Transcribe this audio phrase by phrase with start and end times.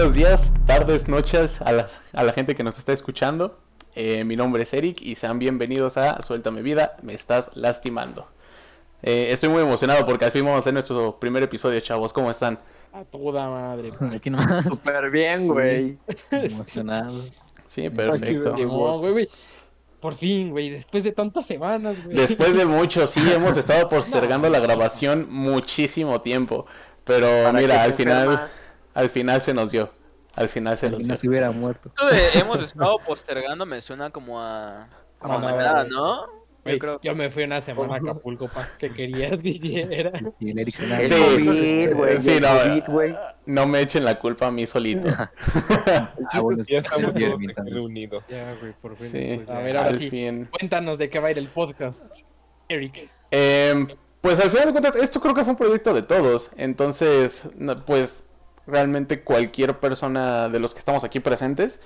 [0.00, 3.58] buenos días, tardes, noches a, a la gente que nos está escuchando.
[3.94, 8.26] Eh, mi nombre es Eric y sean bienvenidos a Suéltame Vida, me estás lastimando.
[9.02, 12.14] Eh, estoy muy emocionado porque al fin vamos a hacer nuestro primer episodio, chavos.
[12.14, 12.58] ¿Cómo están?
[12.94, 13.90] A toda madre.
[14.16, 14.64] Aquí nomás.
[14.64, 15.98] Súper bien, güey.
[16.30, 17.22] Emocionado.
[17.66, 18.56] Sí, perfecto.
[18.56, 19.28] No, güey, güey.
[20.00, 22.16] Por fin, güey, después de tantas semanas, güey.
[22.16, 26.64] Después de mucho, sí, hemos estado postergando la grabación muchísimo tiempo.
[27.04, 28.48] Pero mira, al final.
[28.94, 29.90] Al final se nos dio.
[30.34, 31.08] Al final se nos dio.
[31.08, 31.88] no se hubiera muerto.
[31.88, 34.88] Esto de hemos estado postergando me suena como a.
[35.18, 36.40] Como a Como a manada, nada, ¿no?
[36.64, 38.68] Yo creo Yo me fui una semana a Acapulco, pa.
[38.78, 40.12] ¿Qué querías que hiciera?
[40.38, 41.14] Y el Eric se El Sí.
[41.14, 42.20] COVID, güey.
[42.20, 43.14] Sí, no, COVID.
[43.46, 45.08] No me echen la culpa a mí solito.
[46.32, 48.24] Ah, bueno, ya estamos todos reunidos.
[48.28, 49.08] Ya, güey, por fin.
[49.08, 50.10] Sí, A ver, ahora sí.
[50.10, 50.48] fin.
[50.50, 52.20] Cuéntanos de qué va a ir el podcast,
[52.68, 53.10] Eric.
[53.30, 53.88] Em,
[54.20, 56.52] pues al final de cuentas, esto creo que fue un proyecto de todos.
[56.56, 57.48] Entonces,
[57.86, 58.29] pues
[58.66, 61.80] realmente cualquier persona de los que estamos aquí presentes,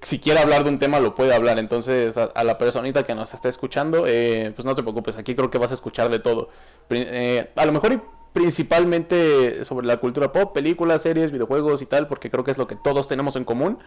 [0.00, 1.58] si quiere hablar de un tema, lo puede hablar.
[1.58, 5.34] Entonces, a, a la personita que nos está escuchando, eh, pues no te preocupes, aquí
[5.34, 6.50] creo que vas a escuchar de todo.
[6.90, 8.00] Eh, a lo mejor y
[8.32, 12.66] principalmente sobre la cultura pop, películas, series, videojuegos y tal, porque creo que es lo
[12.66, 13.78] que todos tenemos en común.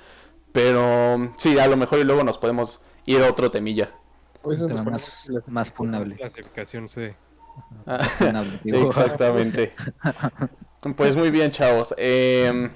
[0.51, 3.91] Pero sí, a lo mejor y luego nos podemos ir a otro temilla.
[4.41, 6.15] Pues más, más funable.
[6.15, 7.15] clasificación C.
[7.85, 7.99] Ah.
[8.63, 9.73] Exactamente.
[10.95, 11.93] Pues muy bien, chavos.
[11.97, 12.69] Em,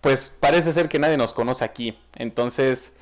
[0.00, 1.98] pues parece ser que nadie nos conoce aquí.
[2.16, 2.94] Entonces,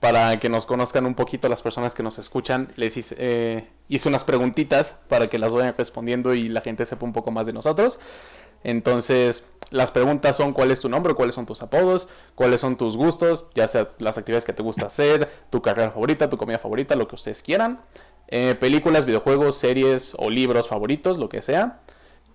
[0.00, 4.08] para que nos conozcan un poquito las personas que nos escuchan, les hice, eh, hice
[4.08, 7.52] unas preguntitas para que las vayan respondiendo y la gente sepa un poco más de
[7.52, 7.98] nosotros.
[8.64, 12.96] Entonces, las preguntas son cuál es tu nombre, cuáles son tus apodos, cuáles son tus
[12.96, 16.96] gustos, ya sea las actividades que te gusta hacer, tu carrera favorita, tu comida favorita,
[16.96, 17.80] lo que ustedes quieran.
[18.28, 21.80] Eh, películas, videojuegos, series o libros favoritos, lo que sea.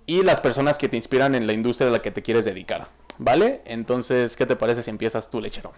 [0.06, 2.88] Y las personas que te inspiran en la industria a la que te quieres dedicar.
[3.20, 3.62] ¿Vale?
[3.66, 5.72] Entonces, ¿qué te parece si empiezas tú, lechero?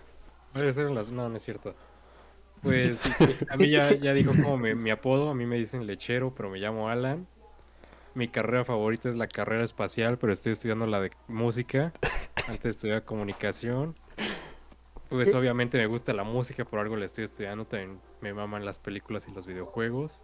[1.11, 1.75] No, no es cierto.
[2.63, 3.05] Pues
[3.49, 6.49] a mí ya, ya dijo como mi, mi apodo, a mí me dicen lechero, pero
[6.49, 7.27] me llamo Alan.
[8.15, 11.91] Mi carrera favorita es la carrera espacial, pero estoy estudiando la de música.
[12.47, 13.93] Antes estudiaba comunicación.
[15.15, 17.65] Pues obviamente me gusta la música, por algo la estoy estudiando.
[17.65, 20.23] También me maman las películas y los videojuegos.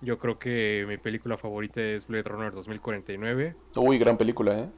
[0.00, 3.54] Yo creo que mi película favorita es Blade Runner 2049.
[3.76, 4.68] Uy, gran película, ¿eh?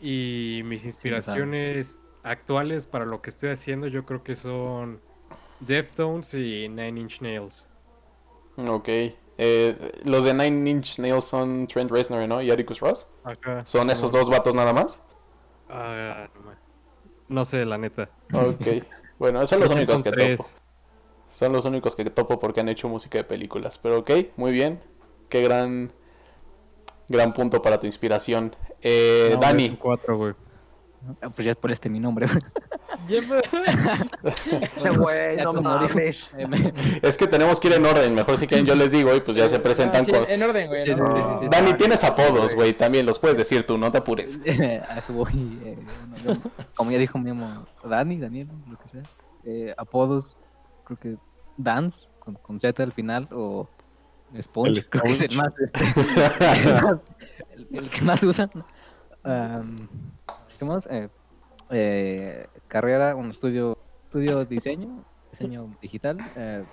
[0.00, 5.00] Y mis inspiraciones actuales para lo que estoy haciendo, yo creo que son
[5.60, 7.68] Deftones y Nine Inch Nails.
[8.68, 8.88] Ok.
[9.40, 12.42] Eh, los de Nine Inch Nails son Trent Reznor, ¿no?
[12.42, 13.08] Y Atticus Ross.
[13.24, 13.64] Acá.
[13.64, 15.02] ¿Son esos dos vatos nada más?
[15.68, 16.28] Ah,
[17.28, 18.10] no, sé, la neta.
[18.32, 18.84] Ok.
[19.18, 20.38] Bueno, son los únicos son que tres.
[20.38, 20.60] topo.
[21.30, 23.78] Son los únicos que topo porque han hecho música de películas.
[23.78, 24.80] Pero ok, muy bien.
[25.28, 25.92] Qué gran,
[27.08, 28.54] gran punto para tu inspiración.
[28.82, 30.34] Eh, No, Dani, cuatro, güey.
[31.22, 32.26] Ah, Pues ya es por este mi nombre.
[32.26, 32.40] güey.
[34.62, 36.30] Ese güey, no mames.
[36.36, 36.72] eh, me-
[37.02, 38.14] es que tenemos que ir en orden.
[38.14, 40.24] Mejor si quieren yo les digo y pues ya se presentan Ah, sí, con...
[40.28, 40.84] En orden, güey.
[40.84, 41.22] Sí, en sí, orden.
[41.22, 41.48] sí, sí, sí.
[41.50, 42.76] Dani, tienes apodos, güey.
[42.76, 44.38] También los puedes decir tú, no te apures.
[44.88, 45.58] a eso voy.
[45.64, 45.78] eh,
[46.24, 46.40] bueno,
[46.76, 49.02] como ya dijo mismo Dani, Daniel, lo que sea.
[49.44, 50.36] Eh, apodos,
[50.84, 51.16] creo que
[51.56, 53.68] Dance, con, con Z al final, o
[54.40, 55.84] Sponge, El creo que es el más, este,
[56.64, 56.98] el, más-
[57.56, 58.50] el- el que más usan.
[59.24, 59.88] Am,
[60.58, 60.86] ¿Qué más?
[60.90, 61.08] Eh,
[61.70, 66.18] eh, carrera, un estudio, estudio diseño, diseño digital.
[66.36, 66.64] eh,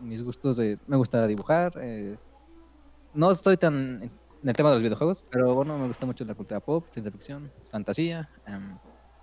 [0.00, 1.72] mis gustos, eh, me gusta dibujar.
[1.80, 2.16] eh,
[3.14, 6.34] no estoy tan en el tema de los videojuegos, pero bueno, me gusta mucho la
[6.34, 8.28] cultura pop, ciencia ficción, fantasía.
[8.46, 8.76] em,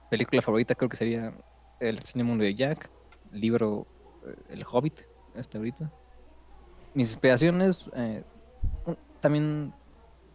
[0.09, 1.33] película favorita creo que sería
[1.79, 2.89] El extraño mundo de Jack,
[3.31, 3.85] libro
[4.49, 5.01] El Hobbit,
[5.35, 5.91] hasta ahorita.
[6.93, 7.89] Mis inspiraciones
[9.21, 9.73] también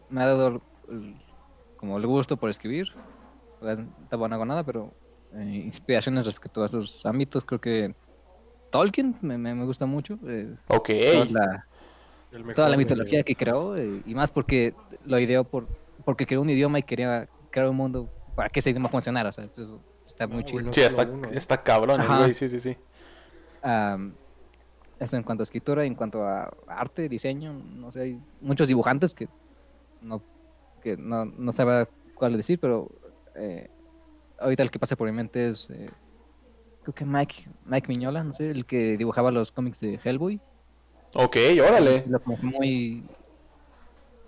[0.08, 1.16] me ha dado el-
[1.76, 2.88] como el gusto por escribir.
[3.60, 4.92] Tampoco no hago nada, pero
[5.32, 7.94] eh, inspiraciones respecto a esos ámbitos, creo que
[8.70, 10.18] Tolkien me, me- me gusta mucho.
[10.26, 10.90] eh, Ok.
[11.12, 11.66] toda la,
[12.54, 14.74] toda mitología que creó eh, y más porque
[15.04, 15.66] lo ideó por
[16.04, 19.32] porque creó un idioma y quería crear un mundo para que ese idioma funcionara o
[19.32, 20.72] sea, eso está muy Ah, chido bueno.
[20.72, 21.28] Sí, está, uno.
[21.30, 22.34] está cabrón, güey.
[22.34, 22.76] Sí, sí, sí.
[23.62, 24.14] Am,
[25.00, 29.12] eso en cuanto a escritura en cuanto a arte diseño no sé hay muchos dibujantes
[29.14, 29.28] que
[30.00, 30.22] no
[30.82, 32.88] que no, no sabe cuál decir pero
[33.38, 33.68] eh,
[34.38, 35.86] ahorita el que pasa por mi mente es eh,
[36.82, 40.40] creo que Mike Mike Miñola no sé el que dibujaba los cómics de Hellboy
[41.14, 41.36] Ok,
[41.66, 42.04] órale.
[42.42, 43.04] Muy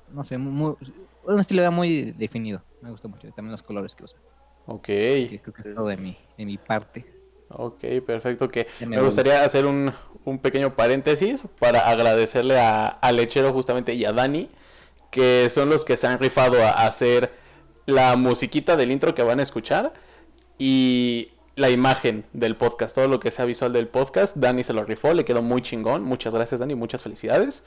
[0.08, 0.76] no sé muy, muy-
[1.22, 4.20] un estilo muy definido me gusta mucho también los colores que usa
[4.66, 4.86] Ok.
[4.86, 7.06] que creo que es todo de mi de mi parte
[7.52, 8.48] Ok, perfecto.
[8.48, 9.90] Que me gustaría hacer un,
[10.24, 14.48] un pequeño paréntesis para agradecerle a, a Lechero justamente y a Dani,
[15.10, 17.32] que son los que se han rifado a hacer
[17.90, 19.92] la musiquita del intro que van a escuchar.
[20.58, 24.84] y la imagen del podcast, todo lo que sea visual del podcast, Dani se lo
[24.84, 26.02] rifó, le quedó muy chingón.
[26.02, 27.64] Muchas gracias, Dani, muchas felicidades.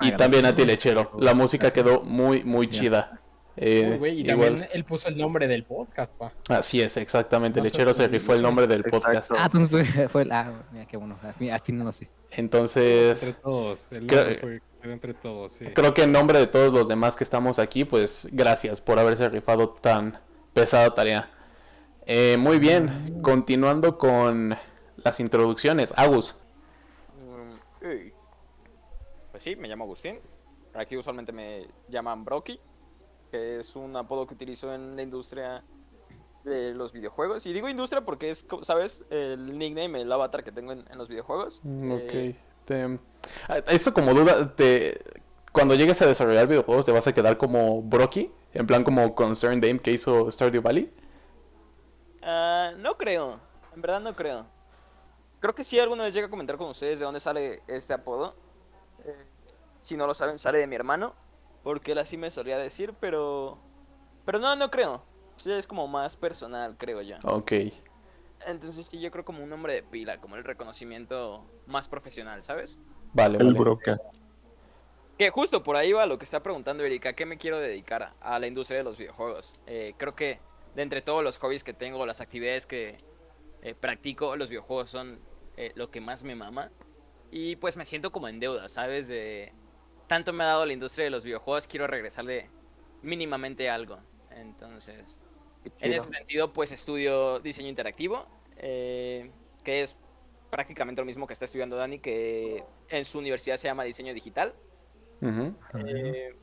[0.00, 1.10] Y también a ti, Lechero.
[1.18, 1.84] La música Gracias.
[1.84, 3.20] quedó muy, muy chida.
[3.56, 6.32] Eh, Uy, y igual- también él puso el nombre del podcast, pa.
[6.48, 7.60] Así es, exactamente.
[7.60, 9.00] No se Lechero se rifó el nombre del Exacto.
[9.06, 9.32] podcast.
[9.36, 10.32] Ah, entonces fue, fue el.
[10.32, 11.18] Ah, mira, qué bueno.
[11.22, 12.08] Al fin, al fin no lo sé.
[12.30, 13.90] Entre Entonces, todos.
[13.92, 15.66] El creo- fue entre todos, sí.
[15.74, 19.28] creo que en nombre de todos los demás que estamos aquí, pues gracias por haberse
[19.28, 20.18] rifado tan
[20.54, 21.28] pesada tarea.
[22.06, 24.56] Eh, muy bien, continuando con
[24.96, 25.92] las introducciones.
[25.96, 26.34] Agus,
[27.82, 28.10] Mm.
[29.30, 30.18] Pues sí, me llamo Agustín.
[30.74, 32.58] Aquí usualmente me llaman Brocky,
[33.30, 35.64] que es un apodo que utilizo en la industria
[36.44, 37.46] de los videojuegos.
[37.46, 39.04] Y digo industria porque es, ¿sabes?
[39.10, 41.62] El nickname, el avatar que tengo en, en los videojuegos.
[41.62, 42.14] Mm, Ok.
[42.14, 42.34] Eh,
[42.64, 42.98] Te-
[43.48, 44.98] ah, Esto como duda, te...
[45.52, 48.32] cuando llegues a desarrollar videojuegos, ¿te vas a quedar como Brocky?
[48.52, 50.92] En plan como Concerned Dame que hizo Stardew Valley.
[52.22, 53.40] ah, no creo,
[53.74, 54.46] en verdad no creo.
[55.40, 58.34] Creo que si alguna vez llega a comentar con ustedes de dónde sale este apodo.
[59.04, 59.14] Eh,
[59.82, 61.14] si no lo saben, sale de mi hermano.
[61.62, 63.58] Porque él así me solía decir, pero...
[64.24, 65.02] Pero no, no creo.
[65.36, 67.16] Sí, es como más personal, creo yo.
[67.24, 67.52] Ok.
[68.46, 72.78] Entonces sí, yo creo como un nombre de pila, como el reconocimiento más profesional, ¿sabes?
[73.12, 73.58] Vale, El vale.
[73.58, 74.00] broca.
[75.18, 78.14] Que justo por ahí va lo que está preguntando Erika, ¿a qué me quiero dedicar?
[78.20, 79.54] A la industria de los videojuegos.
[79.66, 80.40] Eh, creo que
[80.74, 82.96] de entre todos los hobbies que tengo, las actividades que
[83.62, 85.20] eh, practico, los videojuegos son
[85.58, 86.70] eh, lo que más me mama.
[87.30, 89.08] Y pues me siento como en deuda, ¿sabes?
[89.08, 89.52] De
[90.10, 92.50] tanto me ha dado la industria de los videojuegos, quiero regresarle
[93.00, 94.00] mínimamente algo.
[94.32, 95.20] Entonces,
[95.78, 98.26] en ese sentido, pues estudio diseño interactivo,
[98.56, 99.30] eh,
[99.62, 99.94] que es
[100.50, 104.52] prácticamente lo mismo que está estudiando Dani, que en su universidad se llama diseño digital.
[105.22, 106.34] Eh,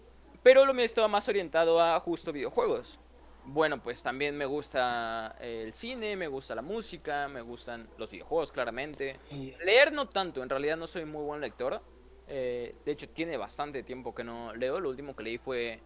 [0.41, 3.01] pero lo mío estaba más orientado a justo videojuegos.
[3.43, 8.49] Bueno, pues también me gusta el cine, me gusta la música, me gustan los videojuegos,
[8.49, 9.19] claramente.
[9.65, 11.81] Leer no tanto, en realidad no soy muy buen lector.
[12.27, 14.79] Eh, de hecho, tiene bastante tiempo que no leo.
[14.79, 15.79] Lo último que leí fue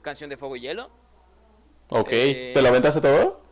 [0.00, 0.90] Canción de Fuego y Hielo.
[1.90, 2.08] Ok.
[2.12, 3.42] Eh, ¿Te lo aventaste todo?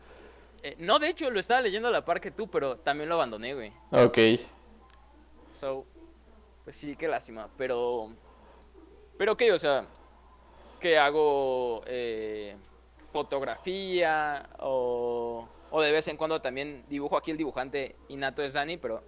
[0.63, 3.17] Eh, no, de hecho, lo estaba leyendo a la par que tú, pero también lo
[3.17, 3.73] abandoné, güey.
[3.93, 4.19] Ok.
[5.53, 5.85] So,
[6.65, 7.49] pues sí, qué lástima.
[7.57, 8.15] Pero,
[9.19, 9.87] pero qué, o sea,
[10.81, 12.57] que hago eh,
[13.13, 17.17] fotografía o, o de vez en cuando también dibujo.
[17.19, 19.03] Aquí el dibujante innato es Dani, pero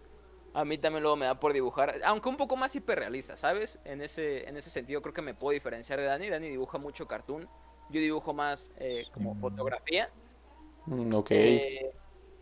[0.54, 3.78] a mí también luego me da por dibujar, aunque un poco más hiperrealista, ¿sabes?
[3.84, 6.28] En ese, en ese sentido creo que me puedo diferenciar de Dani.
[6.28, 7.48] Dani dibuja mucho cartoon,
[7.88, 10.10] yo dibujo más eh, como fotografía.
[10.86, 11.30] Mm, ok.
[11.30, 11.92] Eh,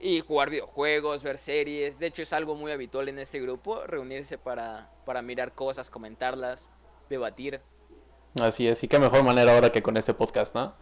[0.00, 1.98] y jugar videojuegos, ver series.
[1.98, 6.70] De hecho, es algo muy habitual en este grupo, reunirse para, para mirar cosas, comentarlas,
[7.08, 7.60] debatir.
[8.40, 8.82] Así es.
[8.82, 10.74] Y qué mejor manera ahora que con este podcast, ¿no?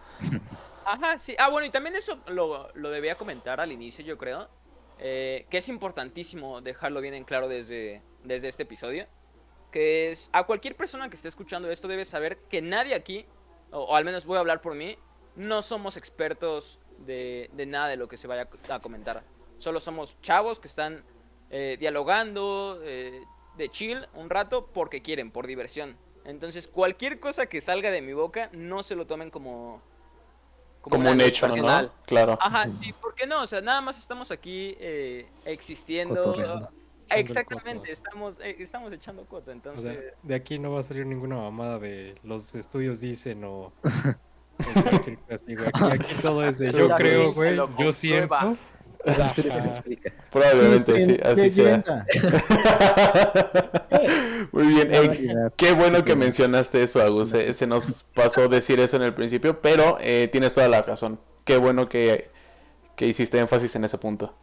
[0.84, 1.34] Ajá, sí.
[1.38, 4.48] Ah, bueno, y también eso lo, lo debía comentar al inicio, yo creo.
[4.98, 9.06] Eh, que es importantísimo dejarlo bien en claro desde, desde este episodio.
[9.70, 13.26] Que es, a cualquier persona que esté escuchando esto debe saber que nadie aquí,
[13.70, 14.96] o, al menos voy a hablar por mí,
[15.36, 19.22] no somos expertos de, de nada de lo que se vaya a comentar.
[19.58, 21.04] Solo somos chavos que están
[21.50, 23.22] eh, dialogando eh,
[23.56, 25.96] de chill un rato porque quieren, por diversión.
[26.24, 29.82] Entonces, cualquier cosa que salga de mi boca, no se lo tomen como...
[30.80, 31.54] Como un hecho, ¿no?
[31.54, 31.92] personal.
[32.06, 32.38] Claro.
[32.40, 33.42] Ajá, sí, ¿por qué no?
[33.42, 36.22] O sea, nada más estamos aquí eh, existiendo.
[36.22, 36.70] Cotorreando.
[37.10, 40.12] Exactamente, estamos, eh, estamos echando coto, O sea, entonces...
[40.22, 43.72] de aquí no va a salir ninguna mamada de los estudios dicen o.
[44.58, 45.16] Aquí,
[45.80, 48.34] aquí todo es de yo creo, güey, yo siento.
[49.10, 49.82] Es la historia.
[50.30, 51.82] Probablemente, sí, así sea.
[54.52, 54.88] Muy bien.
[54.88, 55.52] Realidad.
[55.56, 57.32] qué bueno que mencionaste eso, Agus.
[57.34, 61.20] eh, Se nos pasó decir eso en el principio, pero eh, tienes toda la razón.
[61.44, 62.30] Qué bueno que,
[62.96, 64.34] que hiciste énfasis en ese punto.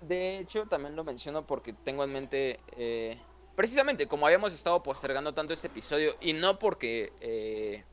[0.00, 3.18] De hecho, también lo menciono porque tengo en mente, eh,
[3.56, 7.84] precisamente como habíamos estado postergando tanto este episodio, y no porque eh,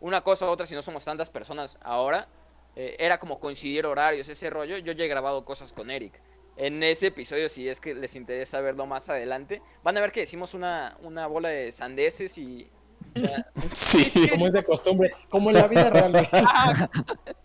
[0.00, 2.28] una cosa u otra, si no somos tantas personas ahora,
[2.76, 6.12] eh, era como coincidir horarios, ese rollo, yo ya he grabado cosas con Eric.
[6.56, 10.20] En ese episodio, si es que les interesa verlo más adelante, van a ver que
[10.20, 12.68] decimos una, una bola de sandeces y...
[13.14, 14.10] o sea, Sí.
[14.28, 16.90] Como es de costumbre, como en la vida real, ajá,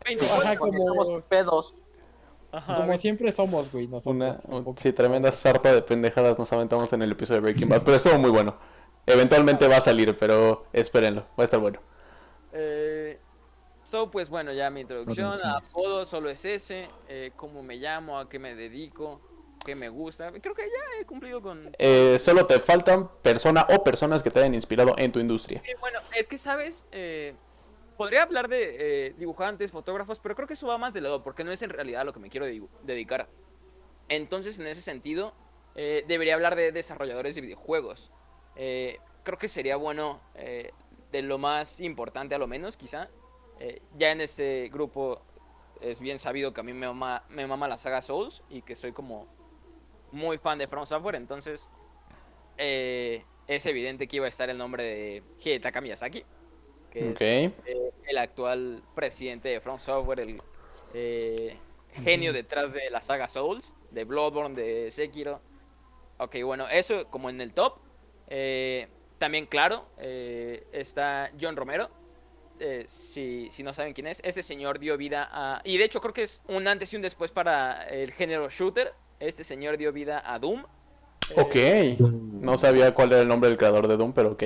[0.06, 1.76] 24, Ajá, como- somos pedos.
[2.52, 4.16] Ajá, Como siempre somos, güey, nosotros.
[4.16, 4.80] Una, un un- poco.
[4.80, 8.18] sí, tremenda sarta de pendejadas nos aventamos en el episodio de Breaking Bad, pero estuvo
[8.20, 8.58] muy bueno.
[9.08, 11.80] Eventualmente va a salir, pero espérenlo, va a estar bueno.
[12.54, 13.20] Eh,
[13.94, 15.70] so, pues bueno, ya mi introducción, menciones.
[15.70, 19.22] apodo solo es ese, eh, cómo me llamo, a qué me dedico,
[19.64, 20.32] qué me gusta.
[20.32, 21.72] Creo que ya he cumplido con...
[21.78, 25.62] Eh, solo te faltan persona o personas que te hayan inspirado en tu industria.
[25.64, 26.88] Eh, bueno, es que, ¿sabes?
[26.92, 27.36] Eh,
[27.96, 31.44] podría hablar de eh, dibujantes, fotógrafos, pero creo que eso va más de lado, porque
[31.44, 32.48] no es en realidad a lo que me quiero
[32.82, 33.30] dedicar.
[34.10, 35.36] Entonces, en ese sentido,
[35.76, 38.12] eh, debería hablar de desarrolladores de videojuegos.
[38.56, 43.08] Creo que sería bueno, de lo más importante a lo menos, quizá.
[43.64, 45.22] Eh, ya en ese grupo
[45.80, 48.76] es bien sabido que a mí me mama, me mama la saga Souls y que
[48.76, 49.26] soy como
[50.12, 51.70] muy fan de From Software, entonces
[52.58, 56.26] eh, es evidente que iba a estar el nombre de Hidetaka Miyazaki,
[56.92, 60.42] que es eh, el actual presidente de From Software, el
[60.94, 61.58] eh,
[62.04, 65.40] genio detrás de la saga Souls, de Bloodborne, de Sekiro.
[66.18, 67.78] Ok, bueno, eso como en el top.
[68.28, 68.90] Eh,
[69.20, 72.03] también, claro, está John Romero.
[72.60, 75.62] Eh, si, si no saben quién es, este señor dio vida a...
[75.64, 78.94] Y de hecho creo que es un antes y un después para el género shooter.
[79.20, 80.64] Este señor dio vida a Doom.
[81.30, 82.00] Eh, Ok.
[82.02, 84.44] No sabía cuál era el nombre del creador de Doom, pero ok.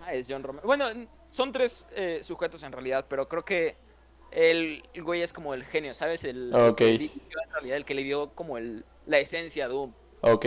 [0.00, 0.66] Ajá, es John Romero.
[0.66, 0.86] Bueno,
[1.30, 3.76] son tres eh, sujetos en realidad, pero creo que
[4.30, 6.24] el, el güey es como el genio, ¿sabes?
[6.24, 9.92] El, que dirigió, en realidad, el que le dio como el, la esencia a Doom.
[10.22, 10.46] Ok.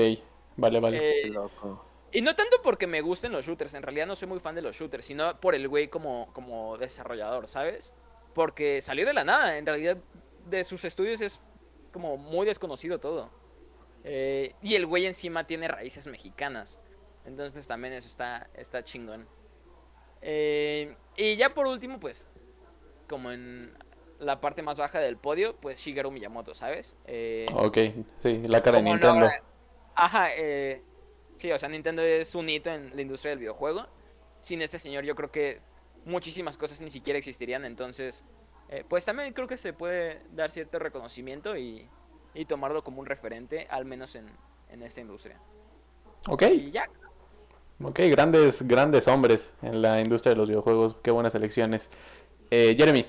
[0.58, 0.98] Vale, vale.
[0.98, 1.86] Eh, Qué loco.
[2.18, 4.62] Y no tanto porque me gusten los shooters, en realidad no soy muy fan de
[4.62, 7.94] los shooters, sino por el güey como, como desarrollador, ¿sabes?
[8.34, 9.98] Porque salió de la nada, en realidad
[10.46, 11.40] de sus estudios es
[11.92, 13.30] como muy desconocido todo.
[14.04, 16.80] Eh, y el güey encima tiene raíces mexicanas.
[17.26, 19.28] Entonces pues, también eso está, está chingón.
[20.22, 22.28] Eh, y ya por último, pues,
[23.08, 23.74] como en
[24.20, 26.96] la parte más baja del podio, pues Shigeru Miyamoto, ¿sabes?
[27.06, 27.78] Eh, Ok.
[28.20, 29.26] Sí, la cara de no Nintendo.
[29.26, 29.44] habrá-
[29.96, 30.84] Ajá, eh,
[31.36, 33.88] sí, o sea, Nintendo es un hito en la industria del videojuego.
[34.40, 35.62] Sin este señor yo creo que
[36.06, 38.24] muchísimas cosas ni siquiera existirían, entonces,
[38.70, 41.90] eh, pues también creo que se puede dar cierto reconocimiento y,
[42.34, 44.30] y tomarlo como un referente, al menos en,
[44.70, 45.40] en esta industria.
[46.28, 46.44] Ok.
[46.44, 46.90] Y ya,
[47.84, 50.96] Ok, grandes, grandes hombres en la industria de los videojuegos.
[51.04, 51.90] Qué buenas elecciones.
[52.50, 53.06] Eh, Jeremy,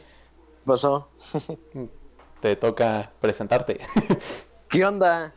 [0.64, 1.08] pasó?
[2.40, 3.78] te toca presentarte.
[4.70, 5.32] ¿Qué onda?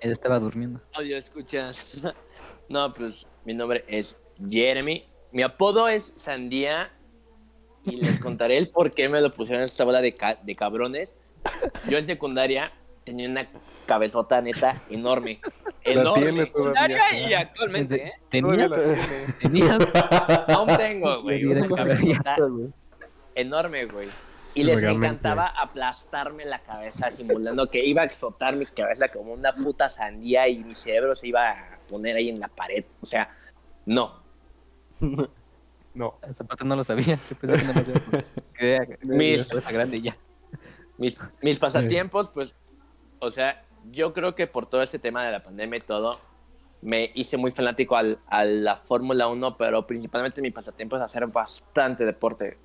[0.00, 0.80] Él estaba durmiendo.
[0.94, 2.00] Audio escuchas.
[2.68, 4.16] No, pues mi nombre es
[4.48, 5.04] Jeremy.
[5.30, 6.90] Mi apodo es Sandía.
[7.84, 10.56] Y les contaré el por qué me lo pusieron en esta bola de, ca- de
[10.56, 11.14] cabrones.
[11.88, 12.72] Yo en secundaria
[13.04, 13.46] tenía una
[13.84, 15.40] cabezota neta enorme.
[15.84, 16.44] Enorme.
[16.46, 18.12] secundaria y actualmente, ¿eh?
[18.30, 18.72] ¿Tenías?
[19.40, 19.78] ¿Tenías?
[20.48, 21.44] Aún tengo, güey.
[21.44, 22.36] Una cabezota
[23.34, 24.08] enorme, güey.
[24.54, 25.06] Y les Legalmente.
[25.06, 30.46] encantaba aplastarme la cabeza simulando que iba a explotar mi cabeza como una puta sandía
[30.48, 32.84] y mi cerebro se iba a poner ahí en la pared.
[33.00, 33.34] O sea,
[33.86, 34.22] no.
[35.94, 36.18] No.
[36.26, 37.18] Esa parte no lo sabía.
[37.28, 38.24] Yo pensé que no lo sabía.
[38.54, 40.16] Que era- Mis- grande ya.
[40.96, 42.54] Mis, mis pasatiempos, pues,
[43.18, 46.18] o sea, yo creo que por todo este tema de la pandemia y todo,
[46.80, 51.26] me hice muy fanático al- a la Fórmula 1, pero principalmente mi pasatiempo es hacer
[51.26, 52.56] bastante deporte.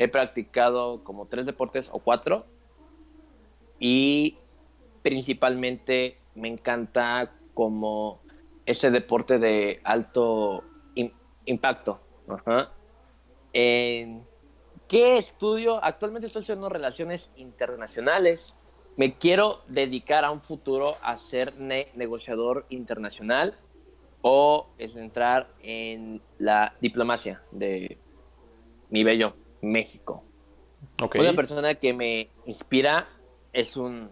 [0.00, 2.46] He practicado como tres deportes o cuatro
[3.80, 4.38] y
[5.02, 8.20] principalmente me encanta como
[8.64, 10.62] ese deporte de alto
[10.94, 11.12] im-
[11.46, 12.00] impacto.
[12.28, 12.70] Ajá.
[13.52, 15.82] ¿Qué estudio?
[15.82, 18.54] Actualmente estoy estudiando relaciones internacionales.
[18.96, 23.58] Me quiero dedicar a un futuro a ser ne- negociador internacional
[24.22, 27.98] o es entrar en la diplomacia de
[28.90, 30.22] mi bello México.
[31.20, 33.08] Una persona que me inspira
[33.52, 34.10] es un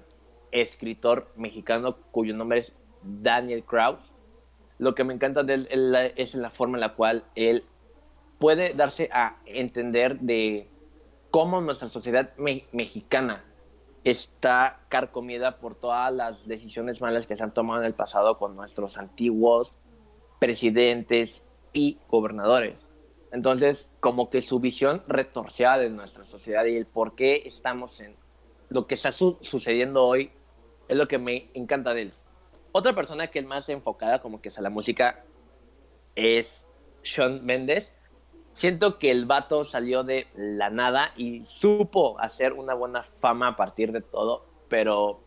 [0.52, 3.98] escritor mexicano cuyo nombre es Daniel Kraus.
[4.78, 7.64] Lo que me encanta de él él- es la forma en la cual él
[8.38, 10.68] puede darse a entender de
[11.30, 13.44] cómo nuestra sociedad me- mexicana
[14.04, 18.54] está carcomida por todas las decisiones malas que se han tomado en el pasado con
[18.54, 19.72] nuestros antiguos
[20.38, 22.85] presidentes y gobernadores.
[23.32, 28.16] Entonces, como que su visión retorcida de nuestra sociedad y el por qué estamos en
[28.68, 30.30] lo que está su- sucediendo hoy
[30.88, 32.12] es lo que me encanta de él.
[32.72, 35.24] Otra persona que es más enfocada como que es a la música
[36.14, 36.64] es
[37.02, 37.94] Sean Mendes.
[38.52, 43.56] Siento que el vato salió de la nada y supo hacer una buena fama a
[43.56, 45.20] partir de todo, pero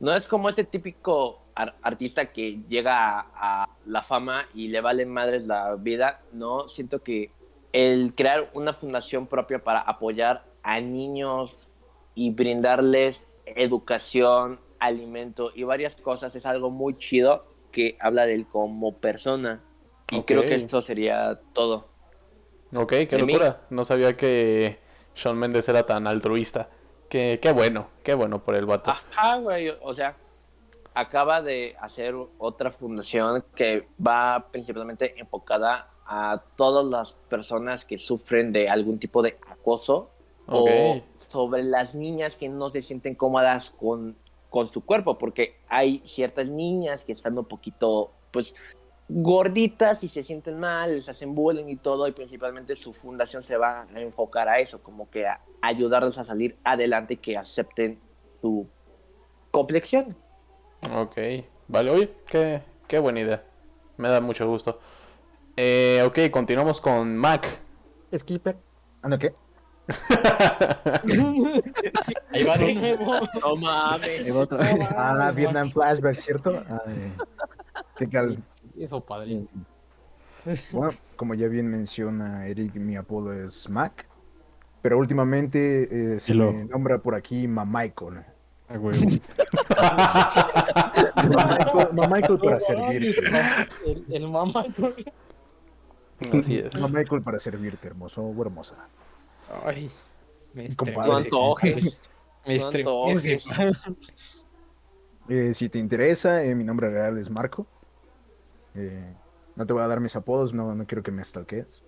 [0.00, 1.40] no es como este típico
[1.82, 6.20] artista que llega a, a la fama y le vale madres la vida.
[6.32, 7.30] No, siento que
[7.72, 11.68] el crear una fundación propia para apoyar a niños
[12.14, 18.46] y brindarles educación, alimento y varias cosas es algo muy chido que habla de él
[18.46, 19.62] como persona.
[20.10, 21.88] Y creo que esto sería todo.
[22.74, 23.32] Ok, qué mí.
[23.32, 23.60] locura.
[23.70, 24.78] No sabía que
[25.14, 26.70] Shawn Mendes era tan altruista.
[27.10, 28.90] Qué, qué bueno, qué bueno por el vato.
[28.90, 29.70] Ajá, güey.
[29.82, 30.16] O sea,
[30.98, 38.50] acaba de hacer otra fundación que va principalmente enfocada a todas las personas que sufren
[38.50, 40.10] de algún tipo de acoso
[40.48, 40.66] o
[41.14, 44.16] sobre las niñas que no se sienten cómodas con,
[44.50, 48.56] con su cuerpo, porque hay ciertas niñas que están un poquito, pues,
[49.08, 53.56] gorditas y se sienten mal, les hacen bullying y todo, y principalmente su fundación se
[53.56, 58.00] va a enfocar a eso, como que a ayudarlos a salir adelante y que acepten
[58.40, 58.66] su
[59.52, 60.16] complexión.
[60.92, 61.16] Ok.
[61.68, 63.44] Vale, oye, qué, qué buena idea.
[63.96, 64.80] Me da mucho gusto.
[65.56, 67.46] Eh, ok, continuamos con Mac.
[68.16, 68.56] Skipper.
[69.02, 69.34] Ah, no, ¿qué?
[72.30, 73.20] Ahí va de nuevo.
[73.40, 74.24] No mames.
[74.24, 74.88] Ahí va otra No vez.
[74.96, 75.68] Ah, Vietnam.
[75.70, 76.62] Flashback, ¿cierto?
[76.68, 77.12] Ay,
[77.96, 78.38] ¿Qué tal?
[78.78, 79.46] Eso, padre.
[80.72, 84.06] Bueno, como ya bien menciona Eric, mi apodo es Mac.
[84.82, 86.52] Pero últimamente eh, se Hello.
[86.52, 88.24] me nombra por aquí Mamichael.
[88.68, 89.00] Ah, huevo.
[91.96, 93.20] Mamichael para servirte.
[93.86, 94.64] El, el mamá.
[96.32, 96.70] Así es.
[97.24, 98.76] Para servirte, hermoso o hermosa.
[99.64, 99.90] Ay,
[100.52, 101.08] me Compadre.
[101.08, 101.24] No estremece.
[101.26, 101.98] antojes.
[102.46, 103.52] Me No estremece.
[103.62, 104.46] antojes.
[105.28, 107.66] Eh, si te interesa, eh, mi nombre real es Marco.
[108.74, 109.14] Eh,
[109.56, 111.82] no te voy a dar mis apodos, no, no quiero que me stalkees.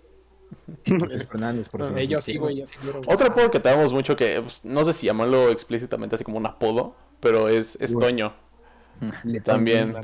[0.85, 1.85] Fernández, por
[2.21, 2.75] sí, güey, sí.
[3.07, 6.47] Otro apodo que tenemos mucho que pues, no sé si llamarlo explícitamente así como un
[6.47, 8.09] apodo, pero es, es Bueno.
[8.09, 8.50] Toño.
[9.25, 9.95] Le También.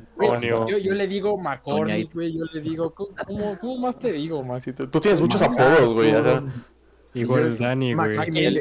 [0.41, 2.33] Yo, yo le digo McCormick, güey.
[2.33, 2.95] Yo le digo.
[2.95, 4.65] ¿Cómo, más te digo, Max?
[4.65, 6.15] Sí, tú, tú tienes muchos apodos, güey.
[7.15, 8.15] Igual Dani, güey.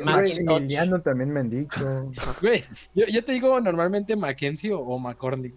[0.03, 2.09] Maximiliano también me han dicho.
[2.41, 2.63] Güey,
[2.93, 5.55] yo, yo te digo normalmente Mackenzie o, o McCormick.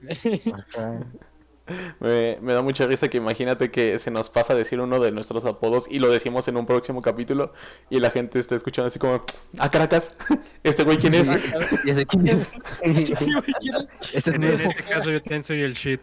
[2.01, 5.13] Me, me da mucha risa que imagínate que se nos pasa a decir uno de
[5.13, 7.53] nuestros apodos y lo decimos en un próximo capítulo
[7.91, 9.25] y la gente está escuchando así como,
[9.59, 10.17] ah, Caracas,
[10.65, 11.31] ¿este güey quién es?
[11.85, 12.47] ¿Y ese quién es?
[14.15, 16.01] Ese es En, este caso yo también soy el shit.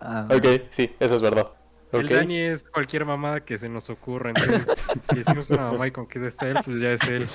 [0.00, 1.57] Ah, Ok, sí, eso es verdad.
[1.92, 2.08] El.
[2.08, 4.30] Dani es cualquier mamada que se nos ocurra.
[4.30, 4.66] Entonces,
[5.10, 7.26] si decimos una mamá y con que está él, pues ya es él.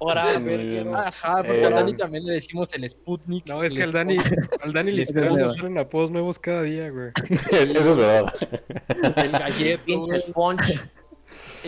[0.00, 0.94] Ahora, Muy bien.
[0.94, 3.46] Ajá, porque Eh, a Dani también le decimos el Sputnik.
[3.48, 4.16] No, es que el al Dani,
[4.62, 7.10] al Dani le salen apodos nuevos cada día, güey.
[7.50, 8.32] Eso es verdad.
[9.16, 10.80] El galleto, pinche güey, sponge.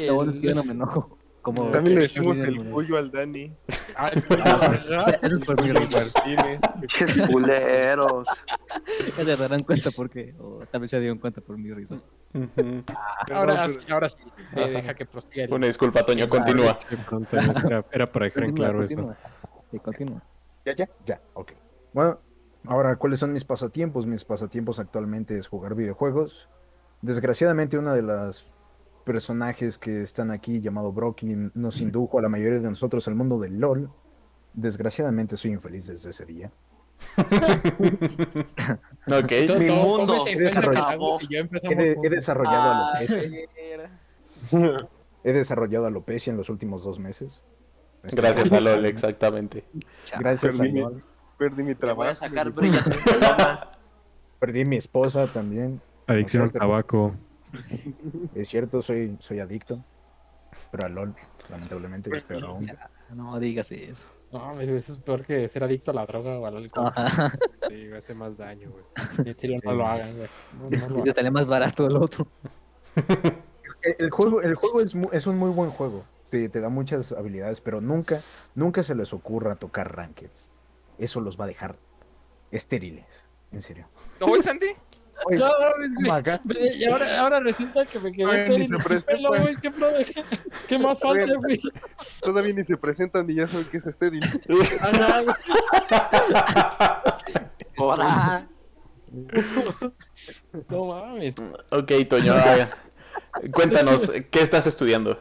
[0.07, 1.19] lo bueno no el- me enojo.
[1.43, 3.57] Como También le decimos el cuyo al Dani.
[3.97, 4.41] Ay, pues,
[5.23, 5.65] es por.
[5.65, 6.61] Martínez.
[6.81, 8.27] Pinches culeros.
[9.17, 11.97] Ya se darán cuenta porque, o tal vez ya dieron cuenta por mi risa.
[13.33, 14.19] Ahora ahora sí.
[14.55, 15.55] te deja que prosiga.
[15.55, 16.79] Una disculpa, Toño, continúa.
[17.91, 18.95] Era, para dejar en Continúa, claro eso.
[18.97, 19.17] continúa.
[19.71, 20.23] Sí, continúa.
[20.67, 20.89] ¿Ya, ya?
[21.07, 21.53] Ya, ok.
[21.95, 22.19] Bueno,
[22.67, 24.07] ahora, ¿cuáles son mis pasatiempos?
[24.07, 26.49] Mis pasatiempos actualmente es jugar videojuegos.
[27.01, 28.45] Desgraciadamente, una de las
[29.11, 33.41] personajes que están aquí, llamado Brocky, nos indujo a la mayoría de nosotros al mundo
[33.41, 33.91] del LOL.
[34.55, 36.53] Desgraciadamente, soy infeliz desde ese día.
[39.11, 39.33] Ok.
[39.49, 41.19] Todo- Mi mundo he que desarrollado.
[41.21, 43.49] He, de- he desarrollado Ah, alopecia.
[45.25, 47.45] He desarrollado alopecia en los últimos dos meses.
[48.13, 49.65] Gracias a LOL, exactamente.
[50.21, 51.03] Gracias a Perdí mi- LOL.
[51.37, 52.53] Perdí mi Te voy a trabajo.
[52.55, 53.71] sacar.
[54.39, 55.81] Perdí mi esposa también.
[56.07, 57.13] Adicción al tabaco.
[58.35, 59.85] Es cierto, soy, soy adicto.
[60.73, 61.15] Pero a LOL,
[61.49, 62.71] lamentablemente, es peor aún.
[63.15, 64.07] No digas eso.
[64.33, 66.93] No, eso es peor que ser adicto a la droga o al alcohol.
[66.95, 67.33] Ajá.
[67.69, 68.85] Sí, hace más daño, güey.
[69.27, 70.29] En serio, no lo hagan, güey.
[70.71, 72.27] No, no lo te sale más barato el otro.
[73.83, 76.05] El, el juego, el juego es, es un muy buen juego.
[76.31, 78.21] Te, te da muchas habilidades, pero nunca,
[78.55, 80.51] nunca se les ocurra tocar rankeds.
[80.99, 81.77] Eso los va a dejar
[82.51, 83.89] estériles, en serio.
[84.21, 84.67] ¿Oye, Santi?
[85.29, 86.79] No, mames, güey.
[86.79, 89.41] Y ahora, ahora resulta que me quedé Ay, ni estéril se sin presta, pelo, pues.
[89.43, 89.57] güey.
[89.57, 89.89] ¿Qué, pro-
[90.69, 91.61] ¿Qué más falta, güey?
[92.23, 94.23] Todavía ni se presentan y ya saben que es estéril.
[94.83, 95.37] Ajá, güey.
[97.79, 98.47] Ahora.
[100.69, 101.35] No mames.
[101.71, 102.35] Ok, Toño,
[103.53, 105.21] cuéntanos, ¿qué estás estudiando?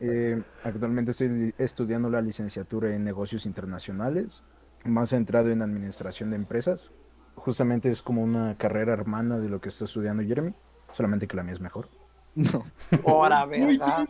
[0.00, 4.44] Eh, actualmente estoy estudiando la licenciatura en negocios internacionales,
[4.84, 6.90] más centrado en administración de empresas.
[7.34, 10.52] Justamente es como una carrera hermana de lo que está estudiando Jeremy,
[10.94, 11.88] solamente que la mía es mejor.
[12.34, 12.64] No.
[13.06, 14.06] Ahora, verga.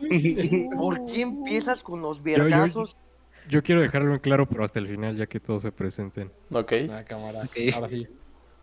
[0.77, 2.95] ¿Por qué empiezas con los yo- vergazos?
[3.49, 6.31] Yo quiero dejarlo en claro, pero hasta el final, ya que todos se presenten.
[6.51, 6.71] Ok.
[6.87, 7.41] Nada, cámara.
[7.75, 8.07] Ahora sí.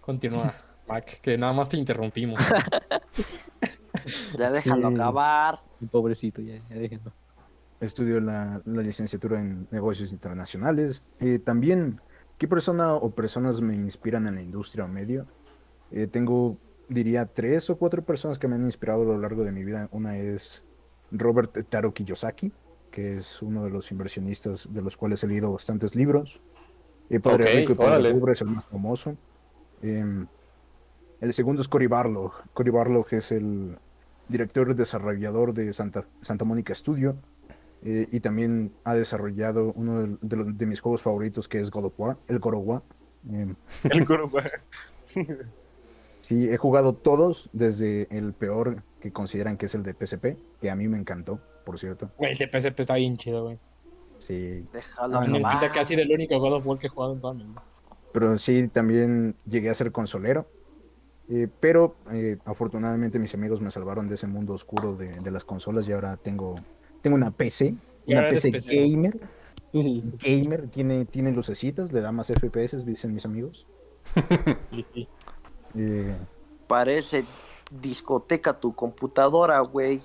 [0.01, 0.55] Continúa,
[0.89, 2.41] Mac, que nada más te interrumpimos.
[4.39, 4.95] Ya déjalo Sí.
[4.95, 5.61] acabar.
[5.91, 7.13] Pobrecito, ya, ya déjenlo.
[7.81, 11.05] Estudio la, la licenciatura en negocios internacionales.
[11.21, 12.01] Eh, también,
[12.41, 15.27] ¿qué persona o personas me inspiran en la industria o medio?
[15.91, 16.57] Eh, tengo,
[16.89, 19.91] diría, tres o cuatro personas que me han inspirado a lo largo de mi vida.
[19.93, 20.65] Una es
[21.11, 22.51] Robert Taro Kiyosaki,
[22.91, 26.41] que es uno de los inversionistas de los cuales he leído bastantes libros.
[27.11, 28.15] Eh, Padre Ok, Rico y Padre.
[28.15, 29.19] Pobre es el más famoso.
[29.83, 30.27] Em,
[31.21, 32.33] el segundo es Cory Barlog.
[32.55, 33.77] Cory Barlog es el
[34.29, 37.17] director desarrollador de Santa, Santa Mónica Studio.
[37.83, 41.71] Eh, y también ha desarrollado uno de, de los- de mis juegos favoritos que es
[41.71, 42.83] God of War, el God of War.
[43.31, 43.55] Eh,
[43.91, 44.43] El va.
[46.23, 50.71] sí, he jugado todos, desde el peor que consideran que es el de PSP, que
[50.71, 52.11] a mí me encantó, por cierto.
[52.19, 53.59] Güey, ese PSP está bien chido, güey.
[54.19, 55.57] Sí, Déjalo A mí me nomás.
[55.61, 57.45] pinta que ha sido el único God of War que he jugado en toda mi
[57.45, 57.63] vida.
[58.13, 60.47] pero sí, también llegué a ser consolero.
[61.33, 65.45] Eh, pero eh, afortunadamente mis amigos me salvaron de ese mundo oscuro de, de las
[65.45, 66.57] consolas y ahora tengo,
[67.01, 67.75] tengo una PC,
[68.07, 68.89] una PC PC.
[68.89, 69.21] gamer.
[69.73, 73.67] Gamer, tiene, tiene lucecitas, le da más FPS, dicen mis amigos.
[74.71, 75.09] Sí, sí.
[75.75, 76.27] Eh,
[76.67, 77.25] Parece
[77.71, 80.03] discoteca tu computadora, güey.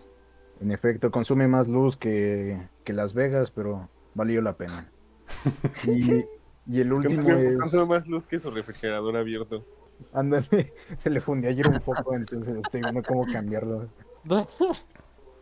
[0.59, 4.91] en efecto, consume más luz que, que Las Vegas, pero valió la pena.
[5.83, 6.25] Y,
[6.65, 7.57] y el último Consume es...
[7.57, 9.65] consume más luz que su refrigerador abierto.
[10.11, 13.91] Ándale, se le fundió ayer un foco, entonces estoy viendo cómo cambiarlo.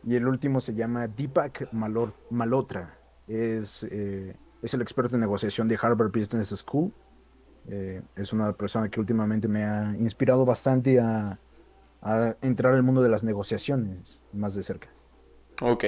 [0.05, 2.97] Y el último se llama Deepak Malor- Malhotra.
[3.27, 6.91] Es, eh, es el experto en negociación de Harvard Business School.
[7.69, 11.39] Eh, es una persona que últimamente me ha inspirado bastante a,
[12.01, 14.89] a entrar al mundo de las negociaciones más de cerca.
[15.61, 15.85] Ok.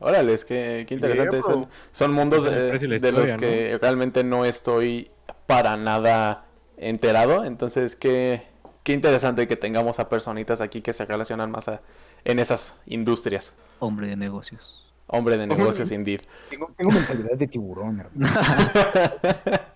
[0.00, 1.36] Órale, es que qué interesante.
[1.36, 5.10] Bien, Son, son mundos de, los que realmente no estoy
[5.46, 6.46] para nada
[6.78, 7.44] enterado.
[7.44, 8.42] Entonces, qué,
[8.82, 11.82] qué interesante que tengamos a personitas aquí que se relacionan más a-
[12.24, 13.54] en esas industrias.
[13.78, 14.76] Hombre de negocios.
[15.06, 16.20] Hombre de negocios, indeed.
[16.50, 18.30] Tengo, tengo mentalidad de tiburón, hermano.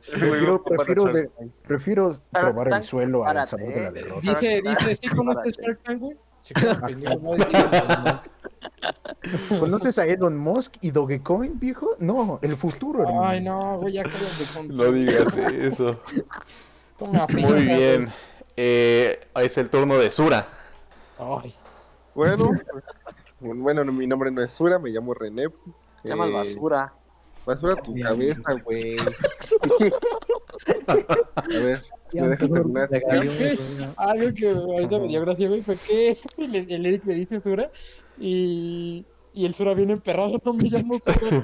[0.03, 1.31] Prefiero, prefiero, de-
[1.67, 4.21] prefiero probar el suelo al sabor de la derrota.
[4.21, 6.17] Dice, dice, ¿sí conoces Shark Tank, güey?
[9.61, 11.91] ¿Conoces a Elon Musk y Dogecoin, viejo?
[12.01, 13.25] No, el futuro, hermano.
[13.25, 16.01] Ay, no, güey, ya cállate con No digas eso.
[17.38, 18.11] Muy bien.
[18.57, 20.47] Eh, es el turno de Sura.
[21.42, 21.52] Ay,
[22.14, 22.50] Bueno,
[23.40, 25.46] bueno, mi nombre no es Sura, me llamo René.
[26.02, 26.92] Se llama Eh, basura.
[27.46, 28.96] Basura tu cabeza, güey.
[30.87, 30.94] A
[31.48, 31.82] ver,
[32.12, 32.88] ¿me dejas terminar?
[33.96, 37.70] algo que ahorita me dio gracia, güey, fue que el, el Eric le dice Sura
[38.18, 39.04] y,
[39.35, 41.42] y el Sura viene emperrado, no me llamo Sura.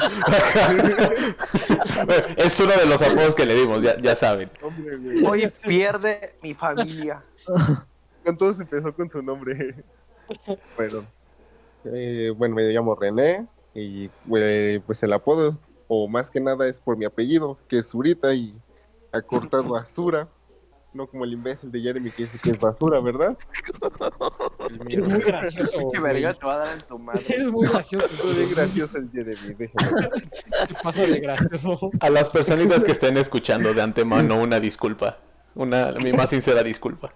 [2.37, 4.51] es uno de los apodos que le dimos, ya, ya saben.
[5.27, 7.25] Hoy pierde mi familia.
[8.29, 9.75] Con todos empezó con su nombre.
[10.77, 11.07] Bueno,
[11.87, 16.83] eh, bueno, me llamo René y güey, pues el apodo, o más que nada es
[16.83, 18.55] por mi apellido, que es Zurita y
[19.11, 20.29] acortado a Sura,
[20.93, 23.39] no como el imbécil de Jeremy que dice que es basura, ¿verdad?
[24.91, 27.25] Eres muy gracioso, Qué verga te va a dar en tu madre.
[27.29, 30.09] Eres muy gracioso, Estoy bien gracioso el Jeremy, déjame.
[30.69, 31.91] te pasa de gracioso.
[32.01, 35.17] A las personitas que estén escuchando de antemano, una disculpa.
[35.55, 37.15] Una, mi más sincera disculpa.